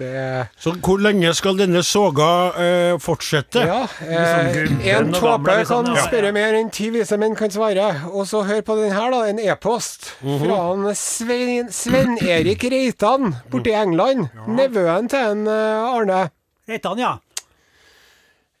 [0.00, 3.60] Det Så hvor lenge skal denne soga eh, fortsette?
[3.68, 6.04] Ja, Liksom eh, en tåpe liksom, kan ja.
[6.06, 7.90] spørre mer enn ti vise menn kan svare.
[8.08, 9.20] Og så hør på den her, da.
[9.28, 14.30] En e-post fra han Svein- Sven-Erik Reitan borte i England.
[14.48, 16.22] Nevøen til en eh, Arne.
[16.70, 17.18] Reitan, ja.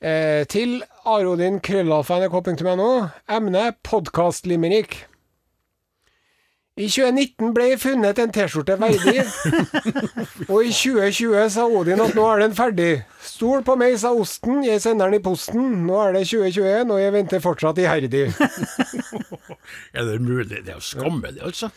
[0.00, 2.90] Eh, til arodin krøllalfa.nrk.no.
[3.32, 5.06] Emne podkastlimerick.
[6.80, 9.20] I 2019 ble jeg funnet en T-skjorte verdig,
[10.52, 12.90] og i 2020 sa Odin at nå er den ferdig.
[13.20, 15.82] Stol på meg, sa osten, jeg sender den i posten.
[15.84, 18.28] Nå er det 2021, og jeg venter fortsatt iherdig.
[19.94, 20.48] Er det mulig?
[20.64, 21.68] Det er jo skammelig, altså.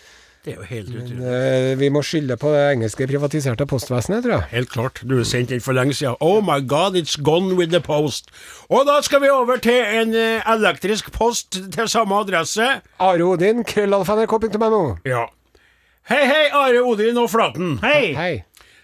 [0.43, 1.19] Det er jo helt utrolig.
[1.23, 4.47] Uh, vi må skylde på det engelske privatiserte postvesenet, tror jeg.
[4.51, 4.99] Helt klart.
[5.07, 6.17] Du har sendt inn for lenge siden.
[6.19, 8.27] Oh my god, it's gone with the post.
[8.67, 12.67] Og da skal vi over til en eh, elektrisk post til samme adresse.
[12.99, 14.83] Are Odin, krøllalfa.nrk.no.
[15.07, 15.29] Ja.
[16.11, 17.77] Hei, hei, Are Odin og Flaten.
[17.85, 18.11] Hei!
[18.17, 18.33] Hei.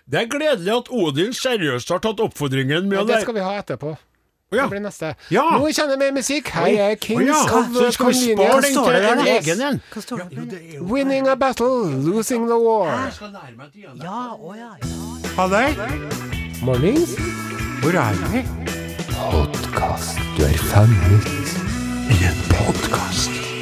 [0.09, 3.43] Det er gledelig at Odin seriøst har tatt oppfordringen med Ja, å det skal vi
[3.45, 3.97] ha etterpå.
[4.51, 4.63] Ja.
[4.63, 5.13] Det blir neste.
[5.29, 5.43] Ja.
[5.59, 6.47] Nå kjenner vi musikk.
[6.49, 8.73] Her er Kings Kings ja, of så skal vi spare den Convenience.
[8.73, 9.47] til en Yes.
[9.47, 9.81] egen en.
[9.93, 10.81] Hva står det?
[10.91, 12.89] Winning a battle, losing the war.
[14.03, 14.87] Ja, å ja, ja.
[15.37, 15.69] Halløy.
[16.63, 17.13] Mornings.
[17.81, 18.41] Hvor er vi?
[19.31, 20.17] Podcast.
[20.37, 21.29] Du er fanget.
[22.09, 23.58] I en podkast.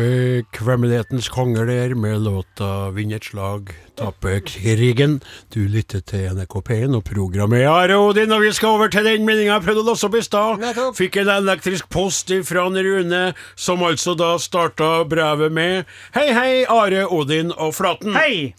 [0.00, 5.20] Bekvemmelighetens konger der med låta 'Vinn et slag, tape krigen'.
[5.52, 9.26] Du lytter til NRK P1 og programmet Are Odin, og vi skal over til den
[9.26, 10.64] meldinga jeg prøvde å låse opp i stad.
[10.96, 15.84] Fikk en elektrisk post fra Rune, som altså da starta brevet med
[16.14, 18.16] 'Hei, hei, Are Odin og Flaten'.
[18.16, 18.52] Hei!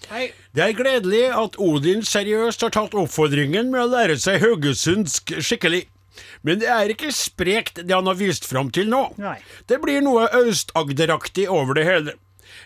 [0.53, 5.87] Det er gledelig at Odin seriøst har tatt oppfordringen med å lære seg haugesundsk skikkelig.
[6.43, 9.03] Men det er ikke sprekt det han har vist fram til nå.
[9.21, 9.37] Nei.
[9.69, 12.17] Det blir noe Aust-Agderaktig over det hele.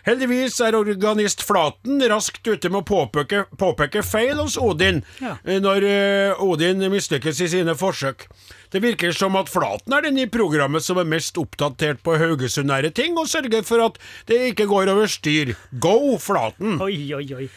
[0.06, 5.36] Heldigvis er organist Flaten raskt ute med å påpeke, påpeke feil hos Odin Ja.
[5.44, 8.26] eh, når eh, Odin mislykkes i sine forsøk.
[8.70, 12.90] Det virker som at Flaten er den i programmet som er mest oppdatert på haugesundnære
[12.94, 15.54] ting, og sørger for at det ikke går over styr.
[15.78, 16.80] Go, Flaten!
[16.82, 17.48] Oi, oi, oi.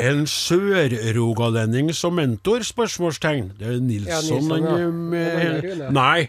[0.00, 2.64] En sør-rogalending som mentor?
[2.66, 3.52] Spørsmålstegn.
[3.58, 4.70] Det er Nilsson, Nilsson, ja.
[4.70, 5.90] han, eh, med- Rune.
[5.92, 6.28] Nei.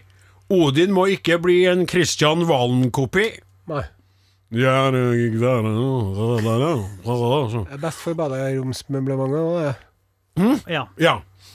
[0.52, 3.26] Odin må ikke bli en Christian Valen-kopi.
[3.68, 3.82] Nei.
[4.52, 5.62] Ja, det gikk der
[7.64, 9.74] Det er best for baderomsmøblementet òg, det.
[10.68, 10.84] Ja.
[10.98, 11.14] Ja.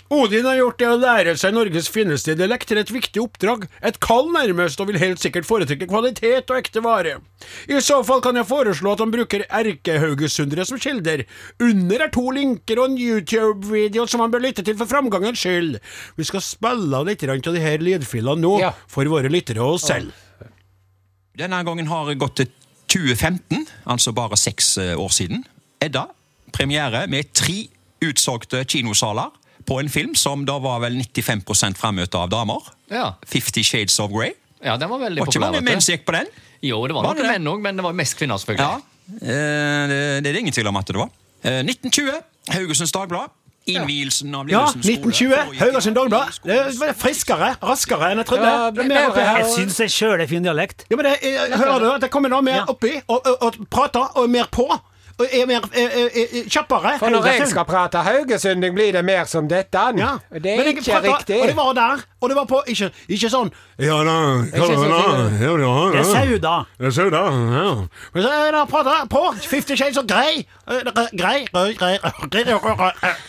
[0.10, 3.98] Odin har gjort det å lære seg Norges fineste dialekt til et viktig oppdrag, et
[4.04, 7.18] kall nærmest, og vil helt sikkert foretrekke kvalitet og ekte vare.
[7.68, 11.26] I så fall kan jeg foreslå at han bruker erkehaugesundere som kilder.
[11.60, 15.80] Under er to linker og en YouTube-video som han bør lytte til for framgangens skyld.
[16.16, 18.72] Vi skal spille av litt av de her lydfilene nå, Ja.
[18.88, 20.14] for våre lyttere og oss selv.
[21.38, 22.48] Denne gangen har gått til
[22.88, 25.44] 2015, altså bare seks eh, år siden.
[25.84, 26.08] Edda,
[26.56, 27.68] premiere med tre
[28.02, 29.30] utsolgte kinosaler
[29.68, 32.68] på en film som da var vel 95% fremmøte av damer.
[32.94, 33.14] Ja.
[33.28, 34.34] Fifty Shades of Grey.
[34.64, 35.52] ja, den var veldig Var ikke populær.
[35.58, 36.30] mange menn som gikk på den?
[36.66, 38.64] Jo, det var Var noen menn òg, men det var mest kvinner, selvfølgelig.
[38.66, 38.94] Ja.
[39.22, 41.12] Eh, det, det er det ingen tvil om at det var.
[41.44, 42.24] Eh, 1920,
[42.56, 43.36] Haugesunds Dagblad.
[43.68, 46.38] Innvielsen av Ja, Lillesund skole 1920, foregikk Haugesund Dagblad.
[46.48, 48.48] Det var friskere, raskere enn jeg trodde.
[48.48, 49.42] Ja, det er.
[49.42, 50.86] Jeg syns jeg sjøl er fin dialekt.
[50.88, 54.08] Ja, men det, jeg, hører du det kommer noe mer oppi, og, og, og prater,
[54.16, 54.70] og er mer på,
[55.26, 56.98] er mer eh, eh, eh, kjappere.
[57.02, 59.82] For når jeg skal prate haugesunding, blir det mer som dette.
[59.98, 60.12] Ja.
[60.30, 61.40] Det er ikke prater- riktig.
[61.42, 64.88] Og det var der, og det var på Ikke, ikke sånn Ja da, Ikke da,
[65.42, 66.56] ja, ja, Det er Sauda.
[66.78, 67.24] Det er Sauda,
[67.58, 67.88] ja.
[68.14, 70.46] Men så er det prata på Fifty Shades of Grey.
[70.68, 71.98] Grei, grei grey.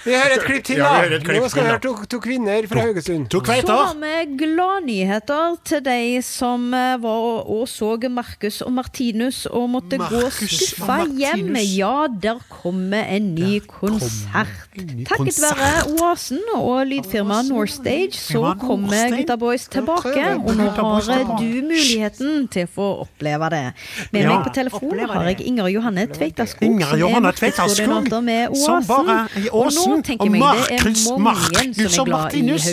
[0.04, 1.06] Vi hører et klipp til, Ja, da.
[1.06, 3.28] vi klipp Nå skal vi høre to, to kvinner fra Haugesund.
[3.30, 9.46] To Så har vi gladnyheter til de som eh, var og så Marcus og Martinus
[9.46, 11.54] og måtte gå Marcus skuffa hjem.
[11.62, 14.50] Ja, der kommer en ny konsert.
[14.74, 15.58] Takket konsert.
[15.58, 19.14] være Oasen og lydfirmaet Northstage så kommer.
[19.14, 20.26] Gutta Boys tilbake.
[20.42, 23.64] Og nå har du muligheten til å få oppleve det.
[24.12, 25.40] Med meg på telefon har jeg.
[25.48, 31.06] Inger Johanne Tveitaskog, som er Tveitaskog, markedskoordinator som bare i Og Åsen, og er Markus-
[31.18, 32.64] Markus som og Martinus.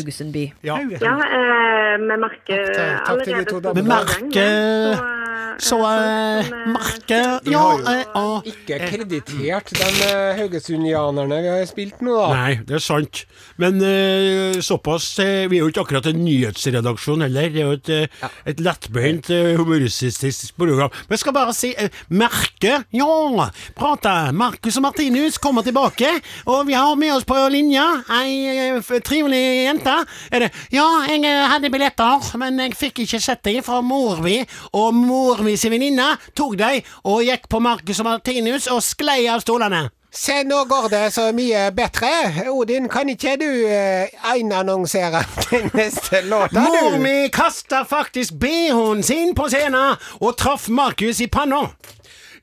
[0.64, 0.78] Ja.
[1.02, 3.76] Ja, eh, vi merker Takk til- takk til allerede.
[3.76, 5.22] Vi merker-
[5.58, 12.12] Så eh, merker Ja, eh, og Ikke kreditert de eh, haugesundianerne vi har spilt nå,
[12.18, 12.34] da.
[12.34, 13.22] Nei, det er sant.
[13.58, 17.50] Men eh, såpass eh, Vi er jo ikke akkurat en nyhetsredaksjon heller.
[17.50, 18.28] Det er jo et, ja.
[18.46, 20.90] et lettbeint humoristisk program.
[21.08, 21.74] Men jeg skal bare si
[22.10, 24.16] Merke, ja, prate.
[24.46, 26.10] Markus og Martinus kommer tilbake.
[26.46, 29.96] Og vi har med oss på linja ei eh, trivelig jente.
[30.32, 34.22] Er det Ja, jeg eh, hadde billetter, men jeg fikk ikke sett dem fra mor
[34.22, 34.38] mi.
[34.78, 39.24] Og mor mi sin venninne tok dem og gikk på Markus og Martinus og sklei
[39.32, 39.88] av stolene.
[40.16, 42.12] Se, nå går det så mye bedre.
[42.54, 47.02] Odin, kan ikke du eh, einannonsere den neste låta, Mor du?
[47.04, 51.66] mi kasta faktisk BH-en sin på scenen og traff Markus i panna.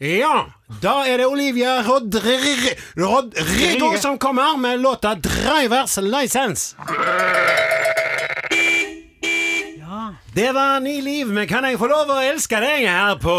[0.03, 0.47] Ja,
[0.83, 3.37] da er det Olivia Rodri Rod
[4.03, 6.75] som kommer med låta 'Drivers License'.
[10.35, 13.35] Det var Ny liv, men kan jeg få lov å elske deg her på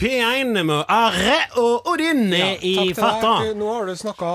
[0.00, 3.32] P1 med Are og Odin i Takk farta?
[3.54, 4.32] Nå har du snakka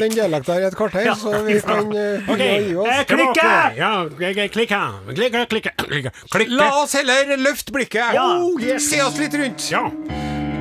[0.00, 2.90] den dialekten i et kvarter, så vi kan uh, Ok, gi oss.
[2.92, 3.48] eh, klikke!
[3.78, 4.82] Ja, klikke, klikke,
[5.14, 6.50] klikke, klikke.
[6.58, 8.12] La oss heller løfte blikket.
[8.18, 8.26] Ja.
[8.42, 9.70] Oh, Se oss litt rundt.
[9.70, 9.86] Ja.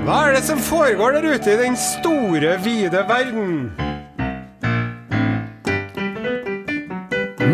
[0.05, 3.71] Hva er det som foregår der ute i den store, vide verden?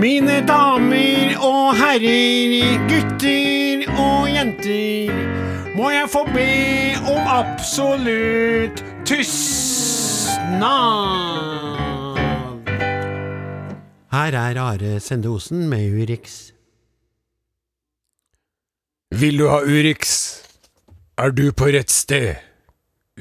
[0.02, 5.16] Mine damer og herrer, gutter og jenter,
[5.78, 6.50] må jeg få be
[7.14, 10.68] om absolutt tystnad.
[14.12, 16.52] Her er Are Sende Osen med Urix.
[19.16, 20.41] Vil du ha Urix?
[21.22, 22.40] Er du på rett sted?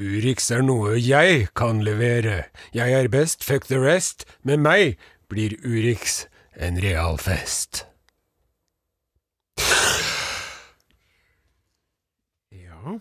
[0.01, 2.47] Urix er noe jeg kan levere.
[2.73, 4.25] Jeg er best, fuck the rest.
[4.41, 4.95] Med meg
[5.29, 6.23] blir Urix
[6.57, 7.83] en real fest.
[12.49, 12.97] Ja.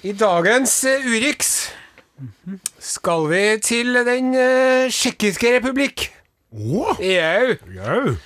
[0.00, 1.52] I dagens eh, Urix
[2.80, 6.08] skal vi til den uh, tsjekkiske republikk.
[6.56, 7.54] Å, EU.
[7.76, 8.16] jau.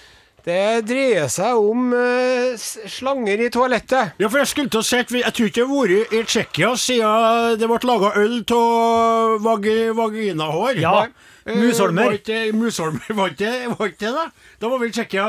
[0.43, 4.17] Det dreier seg om uh, slanger i toalettet.
[4.19, 6.73] Ja, for jeg skulle til å si jeg tror ikke jeg har vært i Tsjekkia
[6.75, 10.81] siden det ble laga øl av vag, vaginahår.
[10.83, 10.97] Ja,
[11.45, 12.05] Eh, musholmer.
[12.05, 14.27] Var ikke musholmer, var ikke var ikke det, da?
[14.61, 15.29] Da var vi i Tsjekkia.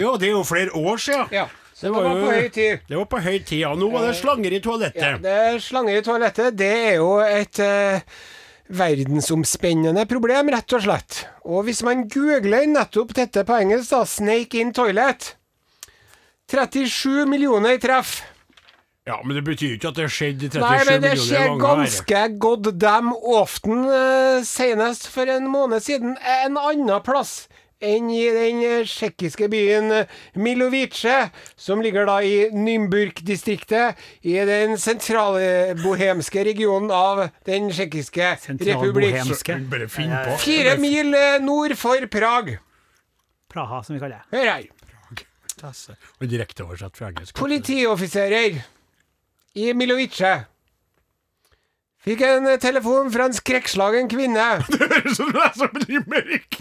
[0.00, 1.26] Ja, det er jo flere år siden.
[1.34, 1.46] Ja,
[1.80, 2.84] det var var, på høy tid.
[2.88, 3.72] Det var på høy tid, ja.
[3.76, 5.02] Nå var det slanger i toalettet.
[5.02, 6.56] Ja, det er slanger i toalettet.
[6.56, 8.00] Det er jo et eh,
[8.70, 11.24] verdensomspennende problem, rett og slett.
[11.44, 15.34] Og hvis man googler nettopp dette på engelsk, da, 'snake in toilet'
[16.50, 18.22] 37 millioner i treff.
[19.06, 21.26] Ja, Men det betyr jo ikke at det har skjedd 37 Nei, men det millioner
[21.26, 21.60] skjer ganger.
[21.64, 27.48] ganske god damn often, uh, senest for en måned siden, en annen plass
[27.80, 34.76] enn i den eh, tsjekkiske byen eh, Milovice, som ligger da i Nymburk-distriktet, i den
[34.80, 39.22] sentralbohemske regionen av den tsjekkiske republikk.
[39.46, 40.36] På.
[40.44, 42.58] Fire mil eh, nord for Prag.
[43.50, 44.36] Praha, som vi kaller det.
[44.36, 44.68] Hør her.
[46.20, 47.34] Og direkteoversatt fra engelsk.
[47.36, 48.60] Politioffiserer
[49.60, 50.36] i Milovice
[52.06, 54.46] fikk en eh, telefon fra en skrekkslagen kvinne.
[54.72, 56.58] Det høres ut som du er som limerick!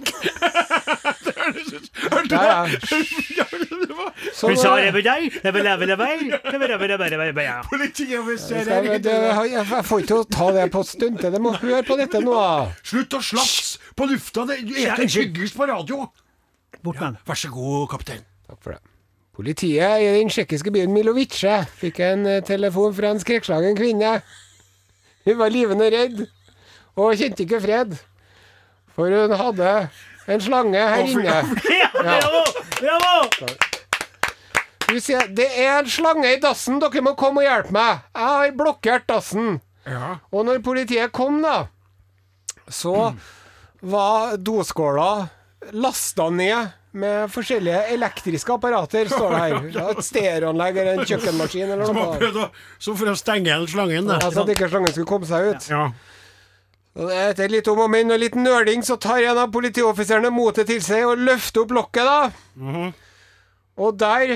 [1.25, 2.63] Det høres ut Hørte du Ja, ja.
[2.67, 2.79] det?
[2.79, 6.17] Det Som, Vi sa det med deg, det det, det det, det det
[8.69, 9.15] det, det,
[9.49, 11.29] jeg, får ikke til å ta det på stuntet.
[11.29, 12.35] Dere må høre på dette nå.
[12.83, 14.45] Slutt å slafse på lufta!
[14.49, 16.05] Det du er en hyggelig på radio!
[16.83, 17.17] Bort med den.
[17.27, 18.23] Vær så god, kaptein.
[18.47, 18.81] Takk for det.
[19.39, 24.17] Politiet i den tsjekkiske byen Milovice fikk en eh, telefon fra en skrekkslagen kvinne.
[25.27, 26.21] Hun var livende redd
[26.99, 27.95] og kjente ikke fred,
[28.95, 29.73] for hun hadde
[30.29, 31.39] en slange her inne.
[31.79, 32.43] Ja, bravo!
[32.79, 33.49] Bravo!
[34.99, 37.99] Ser, det er en slange i dassen, dere må komme og hjelpe meg.
[38.15, 39.59] Jeg har blokkert dassen.
[39.85, 40.15] Ja.
[40.33, 41.67] Og når politiet kom, da,
[42.69, 43.11] så
[43.81, 45.11] var doskåla
[45.77, 49.57] lasta ned med forskjellige elektriske apparater, står det her.
[49.77, 52.47] Ja, Et stereoanlegg eller en kjøkkenmaskin eller noe.
[52.81, 54.09] som for å stenge igjen slangen.
[54.09, 54.17] Da.
[54.31, 55.67] så at ikke slangen skulle komme seg ut.
[55.69, 55.83] Ja.
[57.29, 60.81] Etter litt om og men og litt nøling, så tar en av politioffiserene motet til
[60.83, 62.89] seg og løfter opp lokket, da.
[63.79, 64.35] Og der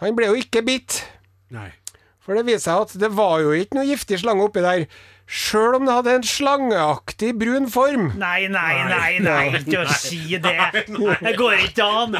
[0.00, 1.02] Han ble jo ikke bitt.
[1.52, 1.68] Nei.
[2.24, 4.84] For det viser seg at det var jo ikke noe giftig slange oppi der.
[5.30, 8.08] Sjøl om det hadde en slangeaktig brun form.
[8.18, 10.56] Nei, nei, nei, nei, ikke å si det.
[11.22, 12.16] Det går ikke an.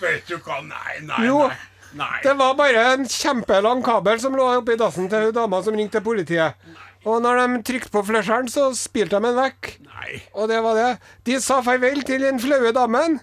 [0.00, 1.42] Vet du hva, nei, nei, Jo.
[1.50, 1.56] nei.
[2.00, 2.20] nei.
[2.24, 6.00] Det var bare en kjempelang kabel som lå oppi dassen til hun dama som ringte
[6.04, 6.56] politiet.
[7.04, 9.70] Og når de trykte på flesjeren, så spilte de den vekk.
[9.90, 10.22] nei.
[10.36, 10.88] Og det var det.
[11.28, 13.20] De sa farvel til den flaue damen,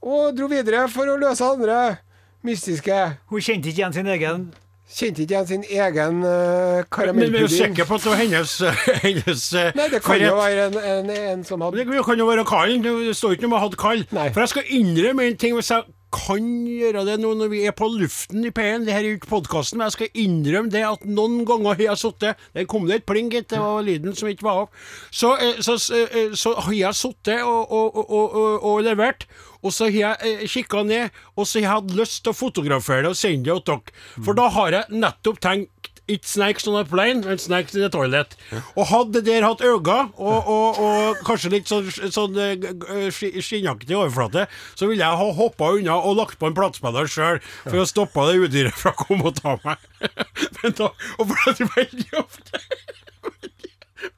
[0.00, 1.98] og dro videre for å løse andre
[2.40, 2.96] mystiske
[3.28, 4.46] Hun kjente ikke igjen sin egen
[4.90, 8.18] Kjente ikke igjen sin egen uh, Men vi er jo sikker på at det var
[8.18, 8.56] hennes,
[9.06, 12.26] hennes eh, Nei, det kan jo være en, en, en som hadde Det kan jo
[12.26, 12.82] være kallen.
[12.82, 14.04] Det står ikke noe om jeg hadde kall.
[14.16, 14.28] Nei.
[14.34, 17.74] For jeg skal innrømme en ting hvis jeg kan gjøre det nå når vi er
[17.76, 18.86] på luften i P1.
[18.86, 21.84] Det her er jo ikke podkasten, men jeg skal innrømme det at noen ganger har
[21.84, 23.50] jeg sittet Der kom det et pling, gitt.
[23.52, 24.88] Det var lyden som ikke var av.
[25.10, 29.28] Så, så, så, eh, så har jeg sittet og, og, og, og levert.
[29.62, 33.04] Og så har jeg kikka ned, og så har jeg hatt lyst til å fotografere
[33.04, 33.98] det og sende det til dere.
[34.24, 35.76] For da har jeg nettopp tenkt
[36.10, 38.32] It snakes on a plane, and snakes in a toilet.
[38.74, 43.94] Og hadde der hatt øyne, og, og, og kanskje litt sånn, sånn eh, ski- skinnaktig
[43.94, 47.86] overflate, så ville jeg ha hoppa unna og lagt på en platespiller sjøl, for å
[47.86, 49.86] stoppe det udyret fra å komme og ta meg.
[50.64, 50.90] Men da,
[51.20, 52.64] og for at veldig ofte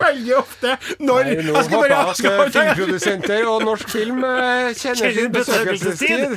[0.02, 4.24] veldig ofte når Nei, nå Jeg skal bare jeg skal bare- filmprodusenter og norsk film
[4.28, 6.36] eh, kjenner sin besøkelsestid.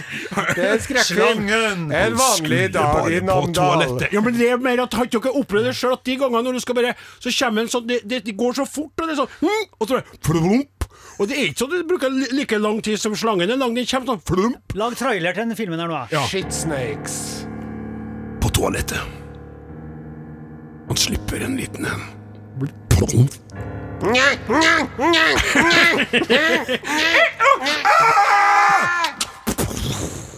[0.56, 1.50] Det er en skrekkfilm.
[1.96, 3.86] En vanlig dag i på Namdal.
[4.12, 5.96] Ja, men det er mer at Har dere opplevd det sjøl?
[5.96, 6.94] At de gangene når du skal bare
[7.24, 9.90] Så kommer en sånn Det, det, går så fort, og det er sånn hm, Og
[9.90, 10.88] så flump.
[11.20, 13.76] Og det er ikke sånn at det bruker like lang tid som slangen er lang.
[13.78, 14.76] Den kommer sånn flump.
[14.76, 16.02] Lag trailer til den filmen her nå.
[16.12, 16.26] Ja.
[16.28, 17.46] Shit snakes.
[18.44, 19.00] På toalettet.
[20.90, 22.06] Han slipper en liten en.
[24.00, 24.90] Plump.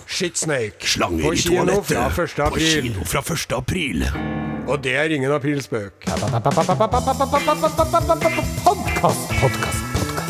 [0.07, 0.87] Shit snake.
[0.87, 1.85] Slanger i toalettet.
[1.87, 2.35] fra 1.
[2.35, 2.81] På april.
[2.81, 3.51] kino fra 1.
[3.53, 4.05] april.
[4.67, 6.05] Og det er ingen aprilspøk.
[6.05, 6.49] Podkast,
[8.63, 9.83] podkast, podkast.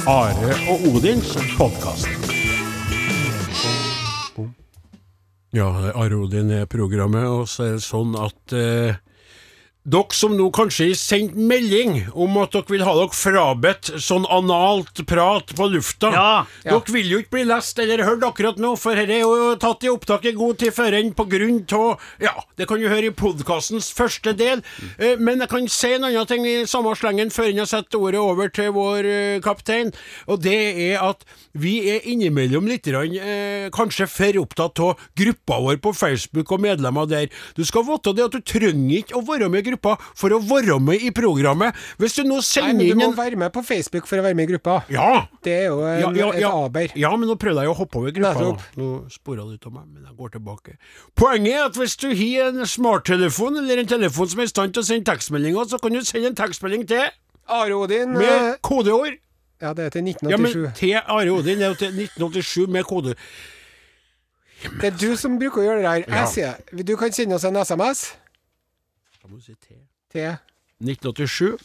[0.07, 2.07] Are og Odins podkast.
[5.53, 8.99] Ja, Are Odin er programmet, og så er det sånn at eh,
[9.87, 14.25] dere som nå kanskje har sendt melding om at dere vil ha dere frabedt sånn
[14.33, 16.31] analt prat på lufta Ja.
[16.65, 19.85] Dere vil jo ikke bli lest eller hørt akkurat nå, for dette er jo tatt
[19.87, 23.07] i opptak i god tid før enn på grunn av Ja, det kan du høre
[23.07, 25.23] i podkastens første del, Mm.
[25.23, 28.49] men jeg kan si en annen ting i samme slengen før jeg setter ordet over
[28.51, 29.93] til vår eh, kaptein,
[30.27, 30.57] og det
[30.91, 31.23] er at
[31.53, 36.61] vi er innimellom litt grann, eh, kanskje for opptatt av gruppa vår på Facebook og
[36.61, 37.29] medlemmer der.
[37.55, 40.39] Du skal vite det at du trenger ikke å være med i gruppa for å
[40.43, 41.75] være med i programmet.
[42.01, 44.25] Hvis du nå sender men du inn må en være med på Facebook for å
[44.25, 44.79] være med i gruppa.
[44.93, 45.25] Ja!
[45.43, 46.31] Det er jo en, Ja, ja, ja.
[46.37, 46.95] et aber.
[46.99, 48.47] Ja, men nå prøvde jeg å hoppe over gruppa.
[48.47, 48.55] Nå.
[48.79, 50.77] Nå spora det ut av meg, men jeg går tilbake.
[51.17, 54.73] Poenget er at hvis du har en smarttelefon eller en telefon som er i stand
[54.75, 57.05] til å sende tekstmeldinger, så kan du sende en tekstmelding til
[57.47, 59.15] Are Odin med eh, kodeord.
[59.61, 60.29] Ja, det er til 1987.
[60.29, 63.15] Ja, men til Are Odin er jo til 1987 med kode.
[64.81, 66.03] Det er du som bruker å gjøre det her.
[66.07, 66.21] Ja.
[66.23, 68.07] Jeg sier Du kan sende oss en SMS
[69.27, 69.73] Da må du si T.
[70.07, 70.21] T.
[70.79, 71.57] 1987,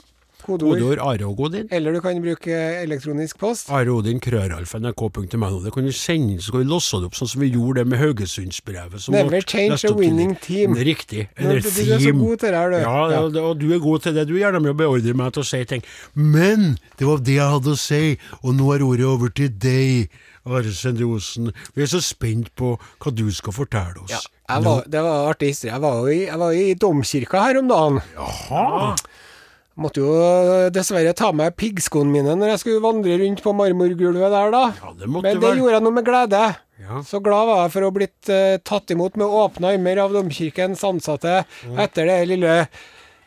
[0.43, 0.81] kodeord.
[0.81, 1.69] kodeord Are og Odin.
[1.71, 3.69] Eller du kan bruke elektronisk post.
[3.71, 5.61] Are Odin, krøralfa, nrk.no.
[5.63, 7.93] Det kan du sende, så kan vi losse det opp, sånn som vi gjorde det
[7.93, 9.07] med Haugesundsbrevet.
[9.15, 10.75] Never change a winning team.
[10.75, 11.29] Riktig.
[11.37, 12.79] Nå, Eller du, du er så god til det her, du.
[12.81, 13.23] Ja, ja.
[13.31, 14.27] ja, og du er god til det.
[14.33, 15.87] Du gjerne med å beordre meg til å si ting.
[16.19, 18.03] Men det var det jeg hadde å si,
[18.43, 21.53] og nå er ordet over til deg, Are Sende Osen.
[21.77, 24.27] Vi er så spent på hva du skal fortelle oss.
[24.51, 25.73] Ja, var, det var artig historie.
[25.77, 28.01] Jeg var jo i, jeg var i domkirka her om dagen.
[28.17, 28.95] Jaha.
[29.83, 30.11] Måtte jo
[30.75, 34.65] dessverre ta med piggskoene mine når jeg skulle vandre rundt på marmorgulvet der, da.
[34.83, 36.43] Ja, det Men det vel- gjorde jeg nå med glede.
[36.83, 36.99] Ja.
[37.07, 40.13] Så glad var jeg for å ha blitt uh, tatt imot med åpne armer av
[40.13, 41.45] domkirkens ansatte
[41.79, 42.67] etter det lille eh,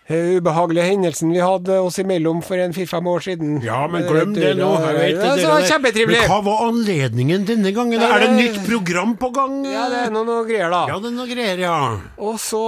[0.10, 3.56] ubehagelige hendelsen vi hadde oss imellom for en fire-fem år siden.
[3.66, 4.68] Ja, men glem det nå.
[4.84, 6.20] Jeg vet det, det var kjempetrivelig.
[6.22, 8.04] Men hva var anledningen denne gangen?
[8.04, 9.64] Nei, Er det nytt program på gang?
[9.66, 10.84] Ja, det er noe, noe greier, da.
[10.92, 11.80] Ja, det er noe greier, ja.
[12.22, 12.62] Og så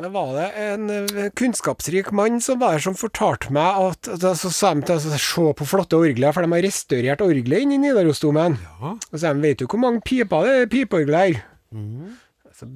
[0.00, 4.08] var det en eh, kunnskapsrik mann som var her, som fortalte meg at
[4.40, 7.76] Så sa de til å se på flotte orgler, for de har restaurert orgelet inne
[7.76, 8.56] i Nidarosdomen.
[8.56, 8.94] Ja.
[8.96, 11.38] Og så sa de, vet du hvor mange piper det er pipeorgel her?
[11.76, 12.16] Mm.
[12.56, 12.66] Så,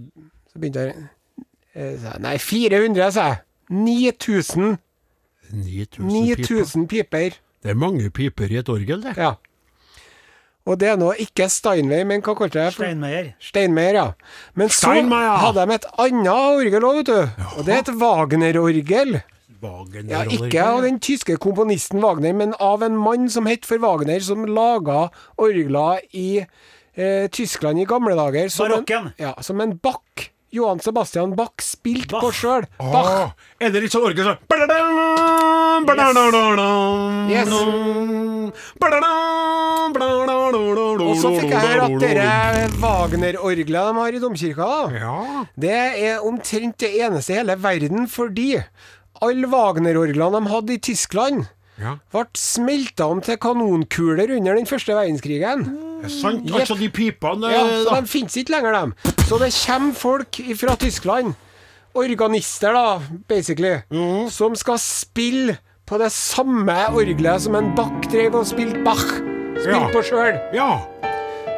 [0.52, 3.42] så begynte eh, jeg, Nei, 400, sa jeg.
[3.70, 4.78] 9000.
[5.52, 6.46] 9000 piper.
[6.46, 7.36] 9000 piper.
[7.62, 9.16] Det er mange piper i et orgel, det.
[9.16, 9.34] Ja.
[10.66, 12.74] Og det er nå ikke Steinway, men hva kalte jeg det?
[12.74, 13.28] Steinmeier.
[13.38, 14.06] Steinmeier, ja.
[14.58, 17.42] Men så hadde de et annet orgel òg, vet du.
[17.54, 19.20] Og det er et Wagner-orgel.
[19.62, 23.78] Wagner Ja, ikke av den tyske komponisten Wagner, men av en mann som het for
[23.82, 25.06] Wagner, som laga
[25.38, 28.50] orgler i eh, Tyskland i gamle dager.
[28.52, 29.12] Som en, Barokken.
[29.22, 30.26] ja, som en Bach.
[30.55, 32.22] Johan Sebastian Bach spilte Bach.
[32.22, 32.64] på sjøl.
[32.80, 33.32] Ah, Bach.
[33.61, 34.38] er det litt sånn orgel sånn
[37.28, 37.49] Yes.
[41.07, 45.44] Og så fikk jeg høre at dere Wagner-orgelet de har i domkirka, da, Ja.
[45.59, 45.74] det
[46.07, 48.62] er omtrent det eneste i hele verden, fordi
[49.22, 51.47] alle Wagner-orglene de hadde i Tyskland,
[51.81, 51.97] ja.
[52.12, 55.66] ble smelta om til kanonkuler under den første verdenskrigen.
[56.01, 56.51] Det er sant.
[56.53, 58.01] Altså, de pipene Ja, eh, så da.
[58.01, 58.95] de finnes ikke lenger, dem.
[59.27, 61.35] Så det kommer folk fra Tyskland,
[61.97, 62.99] organister da,
[63.29, 64.29] basically, mm.
[64.31, 65.57] som skal spille
[65.87, 69.07] på det samme orgelet som en Bach drev og spilte Bach.
[69.57, 69.87] Spilte Ja.
[69.93, 70.37] på sjøl.
[70.53, 70.70] Ja.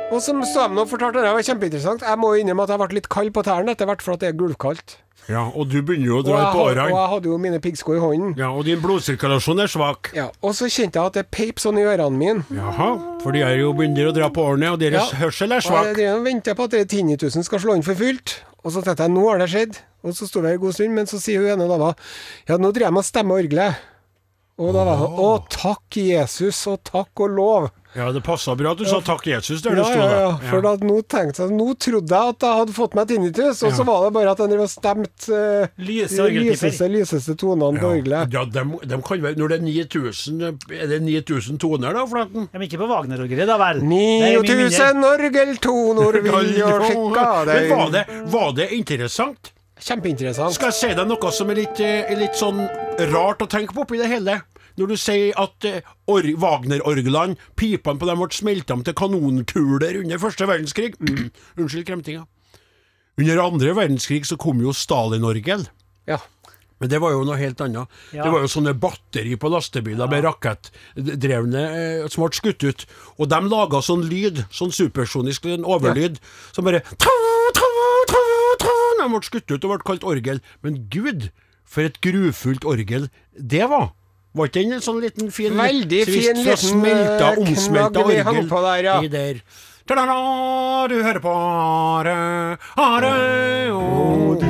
[0.08, 2.00] Og som Sam nå fortalte, det var kjempeinteressant.
[2.06, 4.30] Jeg må innrømme at jeg ble litt kald på tærne etter hvert, for at det
[4.30, 4.94] er gulvkaldt.
[5.28, 5.42] ja.
[5.52, 6.86] Og du begynner jo å dra på årene.
[6.88, 8.30] og jeg hadde jo mine piggsko i hånden.
[8.40, 10.08] Ja, og din blodsirkulasjon er svak.
[10.16, 12.46] Ja, og så kjente jeg at det peip sånn i ørene mine.
[12.56, 12.88] Jaha,
[13.20, 15.18] for de er jo begynner å dra på årene, og deres Ja.
[15.26, 15.92] hørsel er svak.
[15.92, 18.38] Og jeg venter på at det tinnitusen skal slå inn for fullt.
[18.64, 19.76] Og så tenkte jeg, nå har det skjedd.
[20.04, 21.92] Og så sto jeg en god stund, men så sier hun ene dama,
[22.48, 23.76] ja, nå driver jeg med å stemme orgelet.
[24.58, 27.70] Og da var det å takk Jesus, og takk og lov.
[27.96, 29.98] Ja, det passa bra at du sa 'takk, Jesus' der Ja, det sto.
[29.98, 30.50] ja, ja.
[30.50, 33.72] For da, nå tenkte jeg Nå trodde jeg at jeg hadde fått meg tinnitus, og
[33.72, 37.88] så var det bare at den drev stemte uh, Lyse de lyseste, lyseste tonene på
[37.96, 38.32] orgelet.
[38.32, 42.48] Ja, de, de kan være Når det er 9000 Er det 9000 toner, da, Flaten?
[42.52, 43.80] Men ikke på Wagner-orgelet, da vel?
[43.80, 44.68] Det er mye mindre.
[44.68, 48.04] 9000 orgeltoner vil jo skikka deg Men var det,
[48.36, 49.52] var det interessant?
[49.78, 50.54] Kjempeinteressant.
[50.56, 52.64] Skal jeg si deg noe som er litt, eh, litt sånn
[53.12, 54.40] rart å tenke på oppi det hele?
[54.78, 60.22] Når du sier at uh, Wagner-orglene, pipene på dem ble smelta om til kanonkuler under
[60.22, 60.94] første verdenskrig
[61.58, 62.26] Unnskyld kremtinga.
[63.18, 65.66] Under andre verdenskrig så kom jo Stalin-orgel.
[66.06, 66.20] Ja.
[66.78, 67.90] Men det var jo noe helt annet.
[68.14, 68.22] Ja.
[68.22, 72.84] Det var jo sånne batteri på lastebiler med rakettdrevne eh, som ble skutt ut.
[73.18, 76.22] Og de laga sånn lyd, sånn supersonisk en overlyd,
[76.54, 76.84] som bare
[78.98, 80.42] De ble skutt ut og ble kalt orgel.
[80.62, 81.30] Men gud,
[81.66, 83.90] for et grufullt orgel det var!
[84.38, 88.46] Var ikke den en sånn liten fin Veldig fin liten, smelta, eh, omsmelta hang orgel
[88.46, 88.98] på der, ja.
[89.02, 89.40] i der.
[89.88, 93.10] Ta-da-da, du hører på Are, Are
[93.74, 94.44] og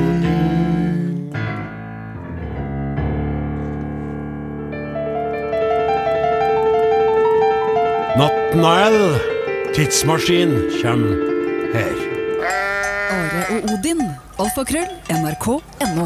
[8.19, 8.99] Nattnael,
[9.73, 11.05] tidsmaskin, kjem
[11.73, 12.03] her.
[13.15, 14.05] Are og Odin.
[14.39, 14.91] Alfakrøll.
[15.09, 16.05] NRK.no.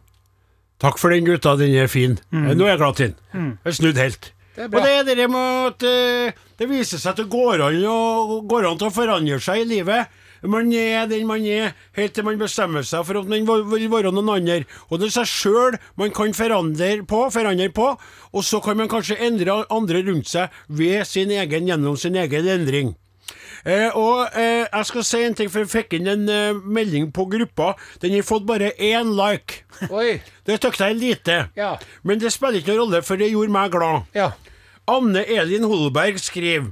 [0.81, 1.55] Takk for den, gutta.
[1.59, 2.17] Den er fin.
[2.33, 2.53] Mm.
[2.57, 3.51] Nå er jeg glad til den.
[3.61, 4.31] Jeg er snudd helt.
[4.57, 7.77] er Og det er det med at uh, det viser seg at det går an,
[7.85, 10.17] å, går an til å forandre seg i livet.
[10.41, 14.09] Man er den man er, helt til man bestemmer seg for at man vil være
[14.09, 14.63] noen andre.
[14.89, 17.91] Og det er seg sjøl man kan forandre på, forandre på,
[18.33, 22.49] og så kan man kanskje endre andre rundt seg ved sin egen, gjennom sin egen
[22.49, 22.95] endring.
[23.65, 27.11] Eh, og eh, jeg skal si en ting, for jeg fikk inn en eh, melding
[27.13, 27.73] på gruppa.
[28.01, 29.61] Den har fått bare én like.
[29.89, 30.19] Oi.
[30.47, 31.37] Det tykte jeg lite.
[31.57, 31.75] Ja.
[32.03, 34.07] Men det spiller ikke noen rolle, for det gjorde meg glad.
[34.17, 34.31] Ja.
[34.89, 36.71] Anne Elin Holberg skriver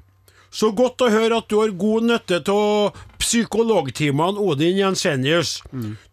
[0.52, 5.60] Så godt å høre at du har god nytte av psykologtimene Odin Jensenius.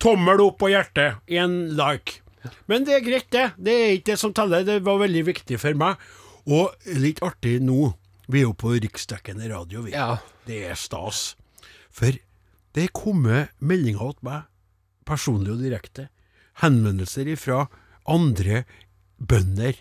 [0.02, 1.16] Tommel opp på hjertet.
[1.32, 2.20] Én like.
[2.68, 3.46] Men det er greit, det.
[3.56, 4.66] Det er ikke det som teller.
[4.68, 6.04] Det var veldig viktig for meg.
[6.46, 7.94] Og litt artig nå.
[8.28, 9.96] Vi er jo på riksdekkende radio, vi.
[9.96, 10.18] Ja.
[10.47, 11.34] Det er stas.
[11.90, 12.14] For
[12.76, 14.47] det er kommet meldinger til meg,
[15.07, 16.09] personlig og direkte,
[16.62, 17.66] henvendelser fra
[18.07, 18.64] andre
[19.18, 19.78] bønder,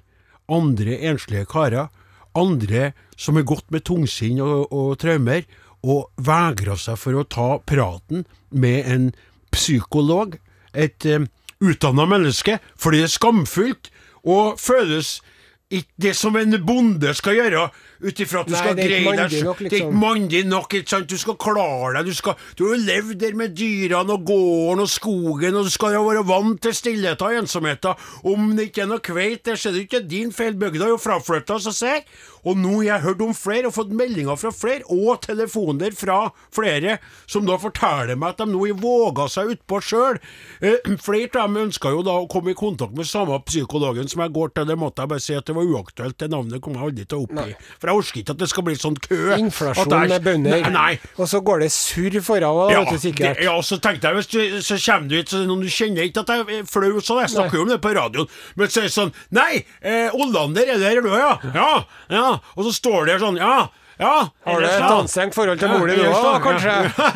[0.52, 1.90] andre enslige karer,
[2.36, 5.46] andre som er gått med tungsinn og, og traumer,
[5.86, 9.10] og vegrer seg for å ta praten med en
[9.54, 10.40] psykolog,
[10.74, 11.28] et um,
[11.64, 13.92] utdanna menneske, fordi det er skamfullt
[14.26, 15.20] og føles
[15.74, 17.68] ikke det som en bonde skal gjøre,
[18.02, 20.00] ut ifra at du Nei, skal greie deg nok, Det er ikke liksom.
[20.02, 21.10] mandig nok, ikke sant?
[21.10, 22.12] Du skal klare deg.
[22.12, 25.96] Du, skal, du har levd der med dyrene og gården og skogen, og du skal
[25.96, 28.06] jo være vant til stillheten og ensomheten.
[28.28, 30.58] Om det ikke er noe kveit der, så er det ikke din feil.
[30.60, 32.04] Bygda er jo fraflytta, så ser.
[32.46, 36.20] Og nå har jeg hørt om flere, og fått meldinger fra flere, og telefoner fra
[36.54, 40.20] flere, som da forteller meg at de nå har våga seg utpå sjøl.
[40.62, 44.22] Eh, flere av dem ønska jo da å komme i kontakt med samme psykologen som
[44.26, 44.68] jeg går til.
[44.70, 46.18] Det måtte jeg bare si at det var uaktuelt.
[46.22, 47.58] Det navnet kommer jeg aldri til å oppgi.
[47.86, 49.18] For jeg orker ikke at det skal bli sånn kø.
[49.38, 50.62] Inflasjon er jeg- med bønder.
[50.66, 51.00] Nei, nei.
[51.22, 53.38] Og så går det surr foran, Ja, vet du sikkert.
[53.38, 56.24] Det, ja, så tenkte jeg, du, så kommer du hit, så noen du kjenner ikke
[56.26, 58.90] at jeg er flau, så jeg snakker jo om det på radioen, men så er
[58.90, 61.40] det sånn Nei, eh, Olander, er der, du er, ja?
[61.54, 62.40] Ja, ja.
[62.58, 63.68] Og så står det sånn, ja.
[64.00, 66.74] Ja, Har du et anstrengt forhold til mor di Ja, nå, kanskje?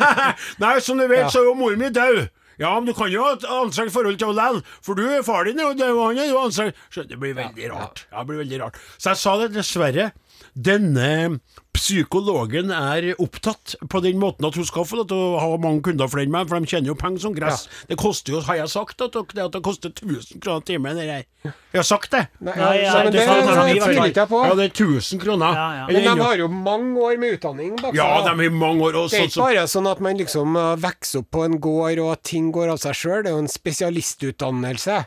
[0.62, 1.28] Nei, som du vet, Ja.
[1.28, 2.28] så er jo mor mi død.
[2.60, 5.22] Ja, men du kan jo ha et anstrengt forhold til henne likevel, for du er
[5.24, 6.74] far din, og det var han er jo anstrengt.
[7.08, 8.04] Det blir veldig rart.
[8.12, 8.74] Ja, det blir veldig rart.
[9.00, 10.10] Så jeg sa det, dessverre.
[10.54, 11.40] Denne
[11.76, 15.84] psykologen er opptatt på den måten at hun skal få lov til å ha mange
[15.86, 17.68] kunder for enn meg, for de tjener jo penger som gress.
[17.88, 20.98] Det koster jo, har jeg sagt at det, at det koster 1000 kroner timen?
[21.00, 22.26] Jeg har sagt det.
[22.44, 24.42] Nei, Ja, ja, men det var tviler ikke jeg på.
[24.44, 25.54] Ja, det er 1000 kroner.
[25.56, 25.86] Ja, ja.
[25.88, 28.98] Men de har jo mange år med utdanning bak Ja, de har mange år.
[29.04, 31.58] også, Det er sånn ikke bare sånn at man liksom uh, vokser opp på en
[31.62, 33.22] gård og at ting går av seg sjøl.
[33.24, 35.00] Det er jo en spesialistutdannelse.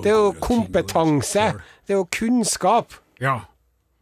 [0.00, 1.46] Det er jo seg kompetanse.
[1.84, 2.96] Det er jo kunnskap.
[3.20, 3.40] Ja.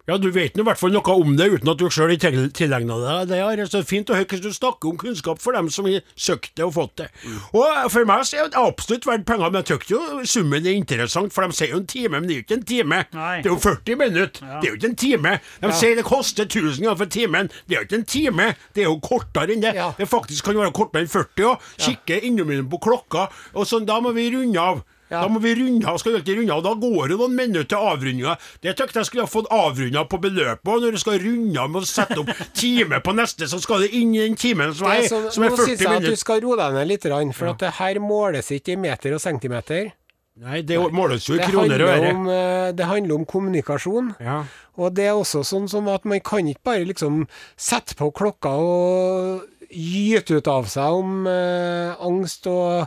[0.08, 2.94] Ja, du vet nå i hvert fall noe om det uten at du sjøl tilegna
[3.02, 3.40] deg det.
[3.44, 6.54] Er Så fint å høre hvordan du snakker om kunnskap for dem som har søkt
[6.56, 7.08] det og fått det.
[7.52, 10.78] Og for meg så er det absolutt verdt penger, men jeg syns jo summen er
[10.80, 13.02] interessant, for de sier jo en time, men det er jo ikke en time.
[13.18, 13.36] Nei.
[13.44, 14.48] Det er jo 40 minutter.
[14.48, 15.36] Det er jo ikke en time.
[15.60, 17.52] De sier det koster 1000 ganger for timen.
[17.68, 18.50] Det er jo ikke en time.
[18.72, 19.74] Det er jo kortere enn det.
[19.76, 19.90] Ja.
[19.98, 21.72] Det faktisk kan være kortere enn 40 òg.
[21.84, 24.86] Kikke innimellom på klokka, og sånn, da må vi runde av.
[25.08, 25.22] Ja.
[25.22, 26.64] Da må vi runde av, skal vi ikke runde av.
[26.66, 28.34] Da går det noen minutter til avrundinga.
[28.64, 30.68] Det tenkte jeg skulle ha fått avrunda på beløpet.
[30.68, 32.32] Og når du skal runde av med å sette opp
[32.62, 35.46] time på neste, så skal det inn i den timen som er, er sånn, som
[35.46, 37.72] er nå syns 40 jeg at du skal roe deg ned litt, for at det
[37.78, 39.92] her måles ikke i meter og centimeter.
[40.38, 42.10] Nei, det måles jo i kroner og øre.
[42.30, 44.12] eh, det handler om kommunikasjon.
[44.22, 44.42] Ja.
[44.78, 47.24] Og det er også sånn som at man kan ikke bare liksom
[47.58, 52.86] sette på klokka og gyte ut av seg om eh, angst og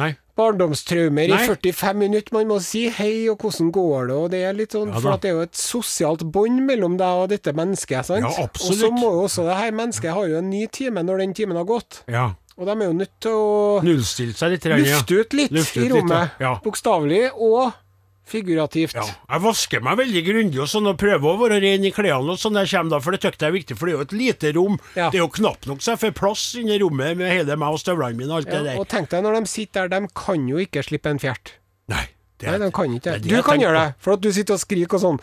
[0.00, 0.14] Nei.
[0.42, 2.34] Barndomstraumer i 45 minutter.
[2.36, 5.00] Man må si hei, og hvordan går det, og det er litt sånn Ja.
[5.00, 8.26] For at det er jo et sosialt bånd mellom deg og dette mennesket, sant?
[8.26, 8.76] Ja, absolutt.
[8.76, 11.34] Og så må jo også det her mennesket ha jo en ny time når den
[11.34, 12.02] timen har gått.
[12.10, 12.30] ja.
[12.60, 13.44] Og de er jo nødt til å
[13.82, 14.64] Nullstille seg litt.
[14.68, 16.34] lufte ut litt Lufte i ut i rommet.
[16.38, 16.50] Ja.
[16.62, 17.72] Bokstavelig og
[18.28, 18.94] figurativt.
[18.96, 22.34] Ja, jeg vasker meg veldig grundig og sånn, og prøver å være ren i klærne
[22.36, 24.06] og sånn jeg kommer da, for det syns jeg er viktig, for det er jo
[24.06, 24.78] et lite rom.
[24.96, 25.10] Ja.
[25.12, 27.82] Det er jo knapt nok så jeg får plass inni rommet med hele meg og
[27.82, 28.80] støvlene mine og alt Ja, det der.
[28.80, 31.56] og tenk deg når de sitter der, de kan jo ikke slippe en fjert.
[31.92, 32.06] Nei,
[32.42, 33.30] Nei, den kan ikke det det.
[33.30, 35.20] det Du kan gjøre det, for at du sitter og skriker og sånn.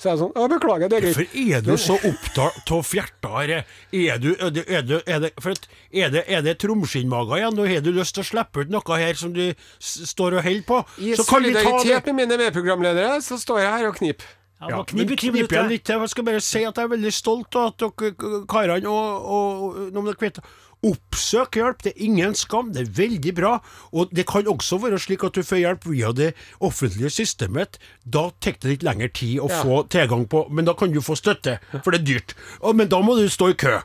[0.00, 1.18] Så er det sånn beklager, det er greit.
[1.18, 3.54] Hvorfor er du så opptatt av fjerter?
[3.92, 5.54] Er du, er det, er du, er det, for
[5.92, 7.58] er det, er det tromskinnmager igjen?
[7.58, 9.46] Nå har du lyst til å slippe ut noe her som du
[9.84, 10.82] står og holder på?
[10.98, 11.24] I det.
[11.28, 14.36] solidaritet med mine medprogramledere, så står jeg her og kniper.
[14.60, 16.00] Ja, Ja, knipe men knip igjen litt til.
[16.04, 19.94] Jeg skal bare si at jeg er veldig stolt av at dere karene og, og,
[19.96, 20.42] og dere
[20.80, 23.50] Oppsøk hjelp, det er ingen skam, det er veldig bra.
[23.92, 26.30] Og det kan også være slik at du får hjelp via det
[26.64, 27.76] offentlige systemet.
[28.08, 29.60] Da tar det litt lengre tid å Ja.
[29.62, 32.34] få tilgang på, men da kan du få støtte, for det er dyrt.
[32.62, 33.76] Og, men da må du stå i kø.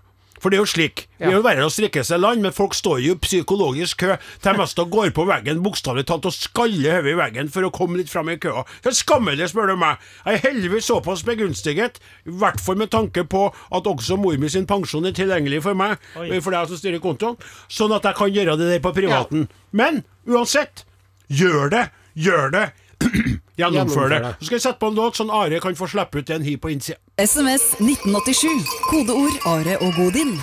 [0.41, 1.05] For det er jo slik.
[1.17, 4.15] Det er jo verre å strikke seg land, men folk står jo i psykologisk kø
[4.19, 7.71] til de meste går på veggen, bokstavelig talt, og skaller hodet i veggen for å
[7.73, 8.65] komme litt fram i køa.
[8.83, 10.03] Det er skammelig, spør du meg.
[10.25, 14.51] Jeg er heldigvis såpass begunstiget, i hvert fall med tanke på at også mor mi
[14.51, 17.39] sin pensjon er tilgjengelig for meg, for det er som styrer kontoen,
[17.71, 19.47] sånn at jeg kan gjøre det der på privaten.
[19.71, 20.83] Men uansett,
[21.31, 21.87] gjør det,
[22.19, 22.67] gjør det.
[23.57, 24.21] Gjennomfør det.
[24.39, 26.57] Så skal jeg sette på en låt, sånn Are kan få slippe ut en hi
[26.59, 26.99] på innsida.
[27.21, 28.67] SMS 1987.
[28.91, 30.35] Kodeord Are og Godin.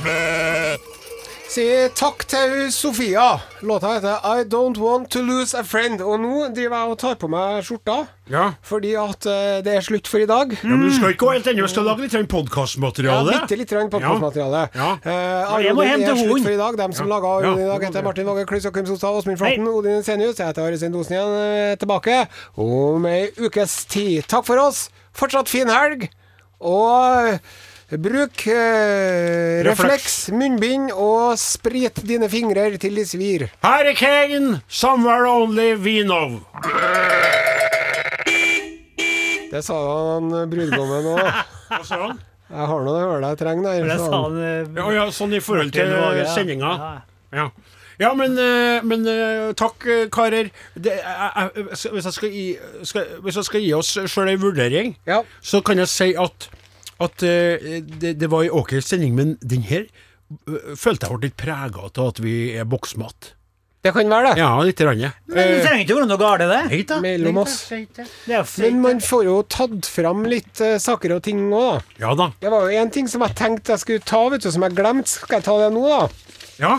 [1.53, 3.35] Si takk til Sofia.
[3.61, 6.01] Låta heter I Don't Want To Lose A Friend.
[6.01, 7.97] Og nå driver jeg og tar på meg skjorta,
[8.33, 8.45] Ja.
[8.65, 10.55] fordi at eh, det er slutt for i dag.
[10.63, 13.35] Ja, men du skal ikke gå helt ennå, du skal lage litt Ja, podkastmateriale.
[13.43, 14.63] bitte litt podkastmateriale.
[14.75, 14.89] Ja.
[15.05, 16.77] Eh, jeg må hente slutt for i dag.
[16.81, 17.19] Dem som Ja.
[17.19, 19.59] laga Odin i dag, heter Martin Våge, Kluss og Kim Solstad, Åsmund Hei.
[19.61, 20.39] Odin Senius.
[20.39, 24.25] Jeg heter Are Stein Dosen igjen, eh, tilbake om ei ukes tid.
[24.27, 24.89] Takk for oss.
[25.13, 26.09] Fortsatt fin helg.
[26.63, 27.39] Og
[28.01, 33.47] bruk eh, refleks, munnbind, og sprit dine fingre til de svir.
[33.65, 36.41] Hurricane, somewhere only we know.
[39.53, 39.77] Det sa
[40.15, 41.27] han brudgommen òg.
[41.73, 42.21] Hva sa han?
[42.53, 43.87] Jeg har nå det hølet jeg trenger der.
[43.89, 44.39] Det sa han.
[44.41, 46.27] eh, Ja, ja, sånn i forhold til eh, ja.
[46.33, 46.73] sendinga.
[47.33, 47.47] Ja.
[48.01, 48.11] Ja.
[48.19, 50.49] Men, eh, men eh, takk, eh, karer.
[50.75, 52.47] Det, jeg- hvis, jeg skal gi,
[52.89, 55.21] skal, hvis jeg skal gi oss sjøl ei vurdering, Ja.
[55.41, 56.49] så kan jeg si at,
[57.01, 57.69] at uh,
[58.03, 59.87] det, det var en ok sending, men den her
[60.49, 63.33] uh, følte jeg ble litt prega av at vi er boksmat.
[63.83, 64.39] Det kan være det.
[64.39, 64.81] Ja, litt.
[64.87, 66.59] Rann, Men det trenger ikke være noe galt i det.
[66.71, 66.99] Hei da.
[67.03, 67.57] Mellom oss.
[67.73, 68.05] hei da.
[68.29, 72.05] Det er Men man får jo tatt fram litt uh, saker og ting òg, da.
[72.05, 72.29] Ja da.
[72.45, 74.79] Det var jo en ting som jeg tenkte jeg skulle ta, vet du, som jeg
[74.79, 75.11] glemte.
[75.17, 76.37] Skal jeg ta det nå, da?
[76.63, 76.77] Ja.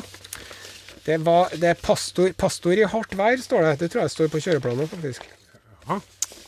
[1.04, 3.74] Det, var, det er pastor, pastor i hardt vær, står det.
[3.84, 5.28] Det tror jeg står på kjøreplanen, faktisk.
[5.90, 6.00] Ja.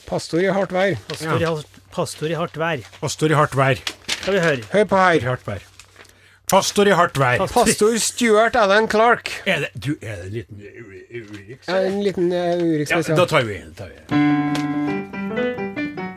[0.06, 0.96] Pastor i hardt vær.
[1.10, 2.84] Pastor, i, hardt- pastor i hardt vær.
[3.02, 3.80] Pastor i hardt vær.
[4.20, 4.62] Skal vi høre.
[4.74, 5.26] Hør på her.
[5.30, 5.64] Hardt vær.
[6.52, 7.42] Pastor i hardt vær.
[7.50, 9.32] Pastor Stuart Allen Clark.
[9.50, 10.62] Er det, du, er det en liten
[11.16, 11.68] Urix?
[11.68, 13.74] Ja, En liten uh, Urix Ja, da tar vi en.
[13.78, 14.06] tar vi en.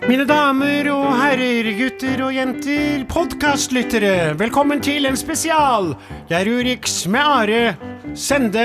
[0.09, 5.91] Mine damer og herrer, gutter og jenter, podkastlyttere, velkommen til en spesial.
[6.31, 7.77] Jeg er Urix med Are,
[8.17, 8.65] Sende,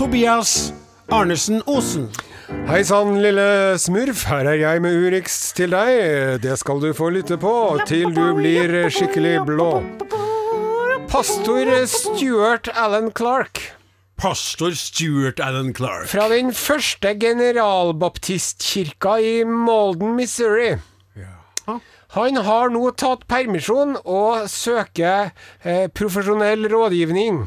[0.00, 0.72] Tobias,
[1.12, 2.08] Arnesen Osen.
[2.48, 4.22] Hei sann, lille smurf.
[4.30, 6.40] Her er jeg med Urix til deg.
[6.40, 9.82] Det skal du få lytte på til du blir skikkelig blå.
[11.12, 13.60] Pastor Stuart Allen Clark.
[14.16, 16.08] Pastor Stuart Allen Clark.
[16.08, 20.78] Fra den første generalbaptistkirka i Molden, Missouri.
[22.16, 27.44] Han har nå tatt permisjon og søker eh, profesjonell rådgivning.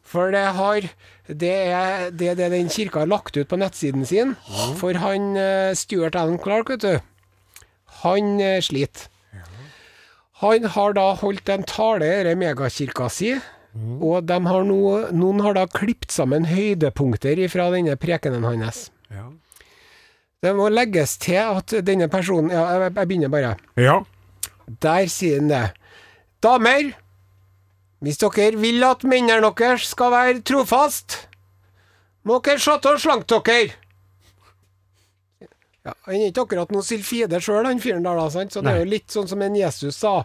[0.00, 0.88] For det har
[1.28, 4.34] det er det, det den kirka har lagt ut på nettsiden sin.
[4.78, 6.98] For han eh, Stuart Allen Clark, vet du.
[8.02, 9.08] han eh, sliter.
[10.42, 13.30] Han har da holdt en tale i megakirka si,
[13.76, 14.80] og de har no,
[15.16, 18.90] noen har da klippet sammen høydepunkter fra denne prekenen hans.
[19.08, 19.30] Ja.
[20.44, 23.54] Det må legges til at denne personen Ja, jeg, jeg begynner bare.
[23.80, 24.02] ja.
[24.82, 25.64] Der sier han det.
[26.42, 26.88] Damer,
[28.04, 31.22] hvis dere vil at mennene deres skal være trofast,
[32.26, 33.74] må dere se til å slanke dere.
[35.86, 38.50] Ja, Han er ikke akkurat noe silfide sjøl, han fyren der, da, sant?
[38.50, 40.24] så det er jo litt sånn som en Jesus sa.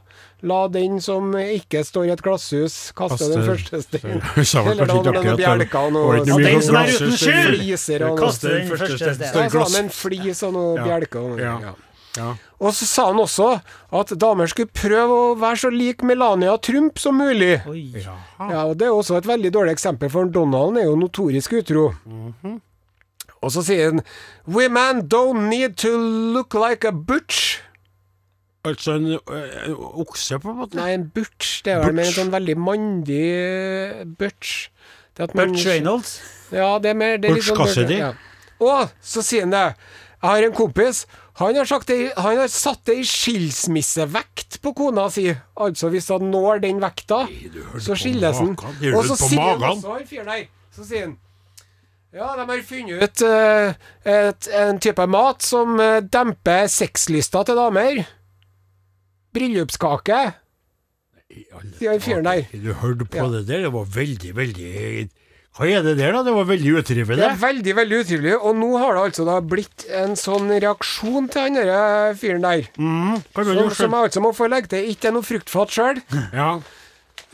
[0.50, 4.24] La den som ikke står i et glasshus, kaste den første stein.
[4.34, 7.14] Hun sa vel Eller la den noen bjelker og noe mye Den som er uten
[7.14, 8.18] skyld!
[8.18, 9.22] Kaste den første steinen.
[9.22, 9.54] Ja, stein.
[9.54, 10.88] så hadde han en flis og noe Ja.
[10.90, 11.22] bjelker.
[11.22, 11.76] Og, noe, Ja.
[12.18, 12.34] Ja.
[12.60, 13.62] Og så sa han også
[13.98, 17.62] at damer skulle prøve å være så lik Melania Trump som mulig.
[18.04, 18.18] Ja.
[18.40, 21.90] Ja, og Det er også et veldig dårlig eksempel, for Donald er jo notorisk utro.
[23.42, 24.04] Og så sier han
[24.46, 27.60] Women don't need to look like a butch.
[28.64, 30.76] Altså en, eh, en okse, på en måte?
[30.78, 34.68] Nei, en butch, det er vel mer en sånn veldig mandig eh, butch.
[35.18, 36.12] Det at man- Butch Reynolds.
[36.54, 37.98] Ja, det er mer det er Butch sånn- Cassidy.
[37.98, 38.12] Ja.
[38.62, 39.76] Og så sier han det.
[40.22, 41.06] Jeg har en kompis.
[41.42, 45.26] Han har, sagt det, han har satt ei skilsmissevekt på kona si.
[45.58, 47.24] Altså hvis han når den vekta,
[47.82, 48.54] så skilles han.
[48.94, 51.18] Og så sier han også, han fyren der, så sier han
[52.12, 53.70] ja, de har funnet ut eh,
[54.12, 58.02] et, en type mat som eh, demper sexlysta til damer.
[59.32, 60.18] Bryllupskake,
[61.80, 62.42] sier han fyren der.
[62.52, 63.30] Du hørte på Ja.
[63.32, 64.72] det der, det var veldig, veldig
[65.58, 66.22] Hva er det der, da?
[66.24, 67.18] Det var veldig utrivelig.
[67.20, 71.28] Det er veldig, veldig utrivelig, og nå har det altså da blitt en sånn reaksjon
[71.34, 72.70] til han derre fyren der.
[72.80, 76.00] Mm, Som, som jeg altså må få legge til ikke er noe fruktfat sjøl,
[76.40, 76.54] Ja.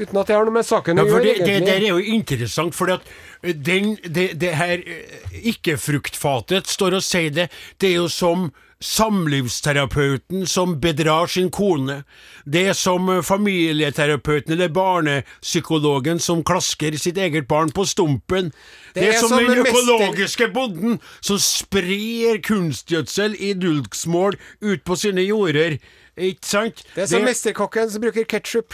[0.01, 2.01] uten at det har noe med saken Ja, å for gjøre, det, det er jo
[2.17, 3.05] interessant, for at
[3.43, 7.47] eh, den, det, det her eh, ikke-fruktfatet står og sier det,
[7.77, 8.49] det er jo som
[8.83, 12.03] samlivsterapeuten som bedrar sin kone.
[12.45, 18.51] Det er som familieterapeuten eller barnepsykologen som klasker sitt eget barn på stumpen.
[18.93, 24.83] Det, Det er som som den mester- økologiske bonden som sprer kunstgjødsel i dulksmål ut
[24.83, 25.77] på sine jorder.
[26.17, 26.83] Ikke sant?
[26.95, 28.73] Det er som mesterkokken som bruker ketsjup.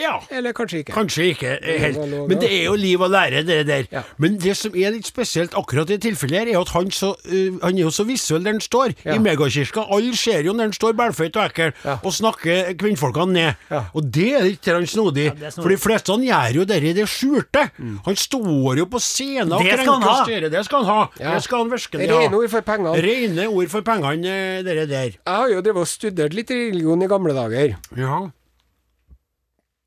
[0.00, 0.14] Ja.
[0.32, 0.92] Eller kanskje ikke.
[0.96, 3.84] Kanskje ikke eh, helt, men det er jo liv og lære, det der.
[3.92, 4.00] Ja.
[4.16, 7.58] Men det som er litt spesielt akkurat i tilfellet her, er at han, så, uh,
[7.60, 8.94] han er jo så visuell der han står.
[9.04, 9.18] Ja.
[9.18, 9.84] I megakirka.
[9.92, 11.98] Alle ser jo når han står bælføyt og ekkel Ja.
[12.02, 13.60] og snakker kvinnfolkene ned.
[13.70, 13.82] Ja.
[13.92, 14.48] Og det er
[14.88, 15.28] snodig.
[15.36, 15.62] det er snodig.
[15.62, 17.68] For de fleste han gjør jo dette i det skjulte.
[18.08, 20.48] Han står jo på scenen og Det skal han krenker og styrer.
[20.56, 21.00] Det skal han ha.
[21.20, 21.34] Ja.
[21.36, 22.20] Det skal han virkelig ha.
[22.22, 22.96] Rene ord for pengene.
[23.04, 25.10] Rene ord for pengene, det dere der.
[25.20, 28.22] Jeg har jo drevet og studert litt religion i gamle dager, Ja.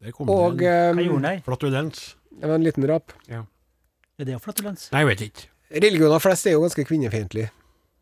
[0.04, 1.44] Der kom og det en Hva eh, gjorde han der?
[1.46, 2.16] flatulens.
[2.36, 3.14] Det var en liten rap.
[3.32, 4.90] Er det flatulens?
[4.92, 5.48] Nei, jeg vet ikke.
[5.86, 7.50] Religioner flest er jo ganske kvinnefiendtlige.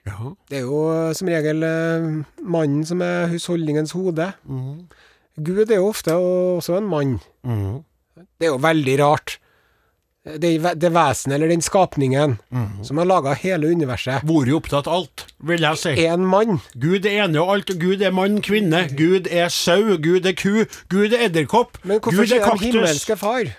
[0.06, 0.34] Ja.
[0.50, 2.08] Det er jo eh, som regel eh,
[2.42, 4.32] mannen som er husholdningens hode.
[4.44, 4.88] Mm.
[5.44, 7.16] Gud er jo ofte også en mann.
[7.48, 7.82] Mm.
[8.18, 9.38] Det er jo veldig rart.
[10.24, 12.84] Det, det vesenet, eller den skapningen, Mhm.
[12.88, 15.90] som har laga hele universet, Vært opptatt av alt, vil jeg si.
[16.00, 16.62] Én en mann.
[16.80, 17.74] Gud er ene og alt.
[17.78, 18.86] Gud er mann, kvinne.
[18.96, 19.98] Gud er sau.
[19.98, 20.64] Gud er ku.
[20.88, 21.76] Gud er edderkopp.
[21.84, 23.52] Men hvorfor Gud er sier de himmelske far?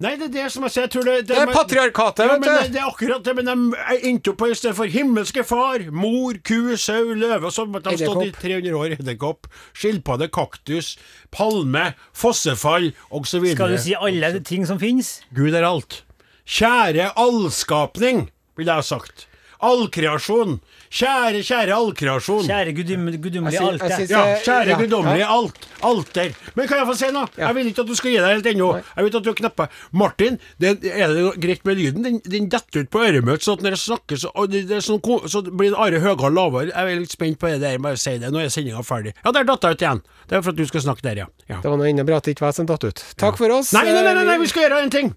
[0.00, 0.82] Nei, det er det som jeg sier.
[0.82, 2.48] Jeg tror det, Det er patriarkatet, ja, vet du.
[2.48, 3.34] det, det er akkurat det.
[3.36, 7.52] Men de endte opp på i stedet for himmelske far, mor, ku, sau, løve og
[7.52, 7.72] sånn.
[7.72, 8.96] De har stått i 300 år.
[9.00, 10.96] Edderkopp, skilpadde, kaktus,
[11.32, 13.54] palme, fossefall osv.
[13.54, 15.20] Skal du si alle ting som finnes?
[15.34, 16.02] Gud er alt.
[16.50, 18.24] Kjære allskapning,
[18.58, 19.26] ville jeg ha sagt.
[19.60, 20.56] Allkreasjon.
[20.90, 22.46] Kjære, kjære allkreasjon.
[22.48, 25.28] Kjære guddommelige jeg Ja, kjære Ja, guddommelige ja.
[25.30, 25.68] alt.
[25.84, 26.32] Alter.
[26.56, 27.28] Men kan jeg få si noe?
[27.36, 28.70] Jeg vil ikke at du skal gi deg helt ennå.
[28.96, 29.68] Jeg vet at du knapper.
[29.92, 32.02] Martin, det, er det greit med lyden?
[32.08, 34.64] Den, den detter ut på øret mitt, så at når jeg snakker, så, og det,
[34.72, 36.72] det er sånn, så blir Are Høgald lavere.
[36.72, 37.78] Jeg er litt spent på det der.
[37.78, 38.32] Bare si det.
[38.32, 39.14] Nå er sendinga ferdig.
[39.22, 40.02] Ja, der datt jeg ut igjen.
[40.26, 41.30] Det er for at du skal snakke der, ja.
[41.46, 41.60] ja.
[41.62, 43.06] Det var nå enda bra at det ikke var jeg som datt ut.
[43.20, 43.74] Takk for oss.
[43.76, 45.14] Nei, nei, nei, nei, nei, Eh, vi skal gjøre en ting.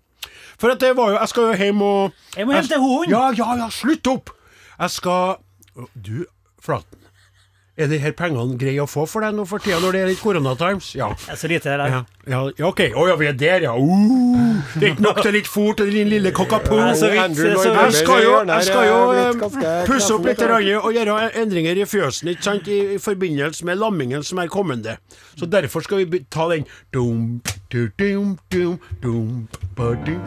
[0.59, 3.13] For at det var jo Jeg skal jo hjem og Jeg må hjem til hunden.
[3.15, 4.29] Ja, ja, ja, slutt opp!
[4.79, 5.35] Jeg skal
[5.93, 6.25] Du,
[6.63, 7.02] Flaten.
[7.73, 10.09] Er de her pengene greie å få for deg nå for tida, når det er
[10.11, 10.91] litt koronatimes?
[10.93, 11.07] Ja.
[11.25, 11.89] Jeg er Så lite det der.
[11.89, 12.81] Ja, ja, ja, ok.
[12.93, 13.71] Å ja, vi er der, ja.
[13.73, 16.37] Uh, det er ikke nok til litt fort til din lille vidt.
[16.37, 21.81] Jeg skal jo, Webber, jeg skal jo eh, ganske pusse opp litt og gjøre endringer
[21.81, 24.99] i fjøsen ikke sant, i, i forbindelse med lammingen som er kommende.
[25.33, 27.41] Så derfor skal vi ta den dum,
[27.73, 30.21] du, dum, dum, dum, ba, dum.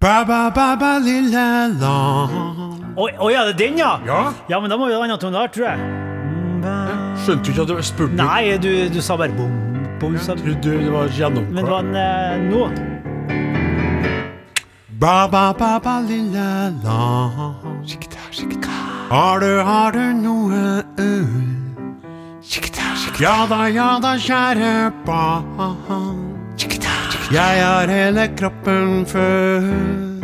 [0.00, 1.46] Ba, ba, ba, ba, lille
[1.80, 2.30] lam
[2.96, 3.96] Å ja, det er den, ja?
[4.06, 5.78] Ja, Ja, men da må vi ha en annen tonart, tror jeg.
[7.24, 8.14] skjønte du ikke at du spurte?
[8.20, 9.50] Nei, du, du sa bare bom,
[10.00, 10.14] bom.
[10.18, 11.84] Sa, Trodde det var men det var gjennomklart?
[11.84, 12.62] en eh, nå.
[15.00, 16.46] Ba, ba, ba, ba, lille
[16.84, 17.58] lam.
[19.10, 21.56] Har du, har du noe ull?
[23.20, 26.35] Ja da, ja da, kjære barn.
[27.32, 30.22] Jeg har hele kroppen full.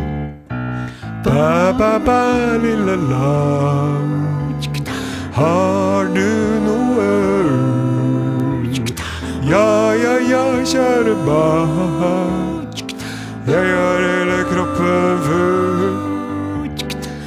[1.25, 4.29] Ba, ba, ba, lille lam.
[5.35, 6.31] Har du
[6.63, 7.09] noe
[7.41, 8.71] ull?
[9.51, 12.71] Ja, ja, ja, kjære barn.
[13.51, 15.95] Jeg har hele kroppen full.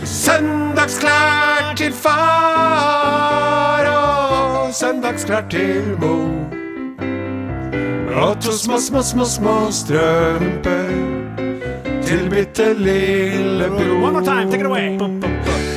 [0.04, 6.55] Søndagsklær til far og søndagsklær til mor.
[8.16, 10.88] Og to små, små, små, små strømper
[12.06, 14.06] til bitte lille bror.
[14.08, 15.00] One more time, take it away.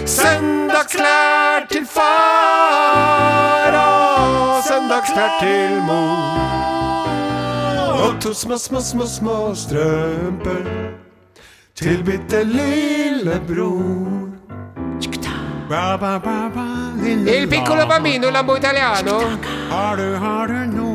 [0.06, 6.38] Søndagsklær til far og søndagsklær til mor.
[8.04, 10.62] Og to små, små, små, små strømper
[11.74, 14.28] til bitte lille bror.
[15.68, 16.66] Ba, ba, ba, ba,
[17.02, 19.18] lille Il piccolo bambino lambo italiano.
[19.70, 20.87] Har du, har du noe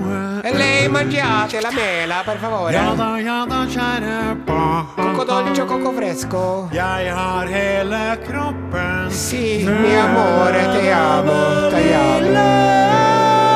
[0.52, 2.74] Lei mangiate la mela, per Ja favore.
[2.98, 4.88] da, ja da, kjære barn.
[4.96, 6.68] Coco dolce, coco fresco.
[6.72, 13.54] Jeg har hele kroppen Si, mi amore, te amo, te amo.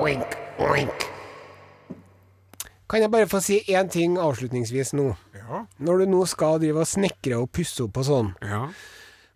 [0.00, 1.06] Oink, oink.
[2.90, 5.12] Kan jeg bare få si én ting avslutningsvis nå?
[5.50, 8.60] Ja, Når du nå skal drive og snekre og pusse opp og sånn, ja.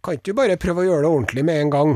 [0.04, 1.94] kan ikke du bare prøve å gjøre det ordentlig med en gang?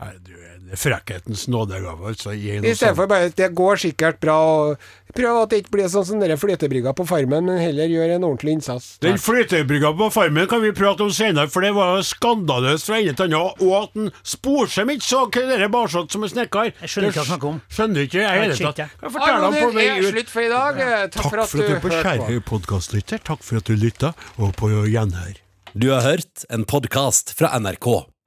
[0.00, 2.34] Nei, du er det er frekkhetens nådegave, altså.
[2.34, 5.62] Gi I noe stedet for bare at det går sikkert bra, og prøv at det
[5.62, 8.88] ikke blir sånn som dere flytebrygga på Farmen, men heller gjør en ordentlig innsats.
[9.04, 13.00] Den flytebrygga på Farmen kan vi prate om senere, for det var jo skandaløst fra
[13.00, 13.64] ende til annen.
[13.64, 16.72] Og at en Sporsem ikke så hva dere sånn som er snekker.
[16.80, 17.60] Jeg skjønner ikke hva han snakker om.
[17.76, 18.82] Skjønner ikke jeg i hele tatt.
[18.84, 20.10] Jeg forteller ham på vei er ut.
[20.14, 20.82] slutt for i dag.
[20.84, 23.24] Takk, Takk for at du på hørte podkastlytter.
[23.30, 25.38] Takk for at du lytta, og på gjenhør.
[25.74, 28.13] Du har hørt en podkast fra NRK.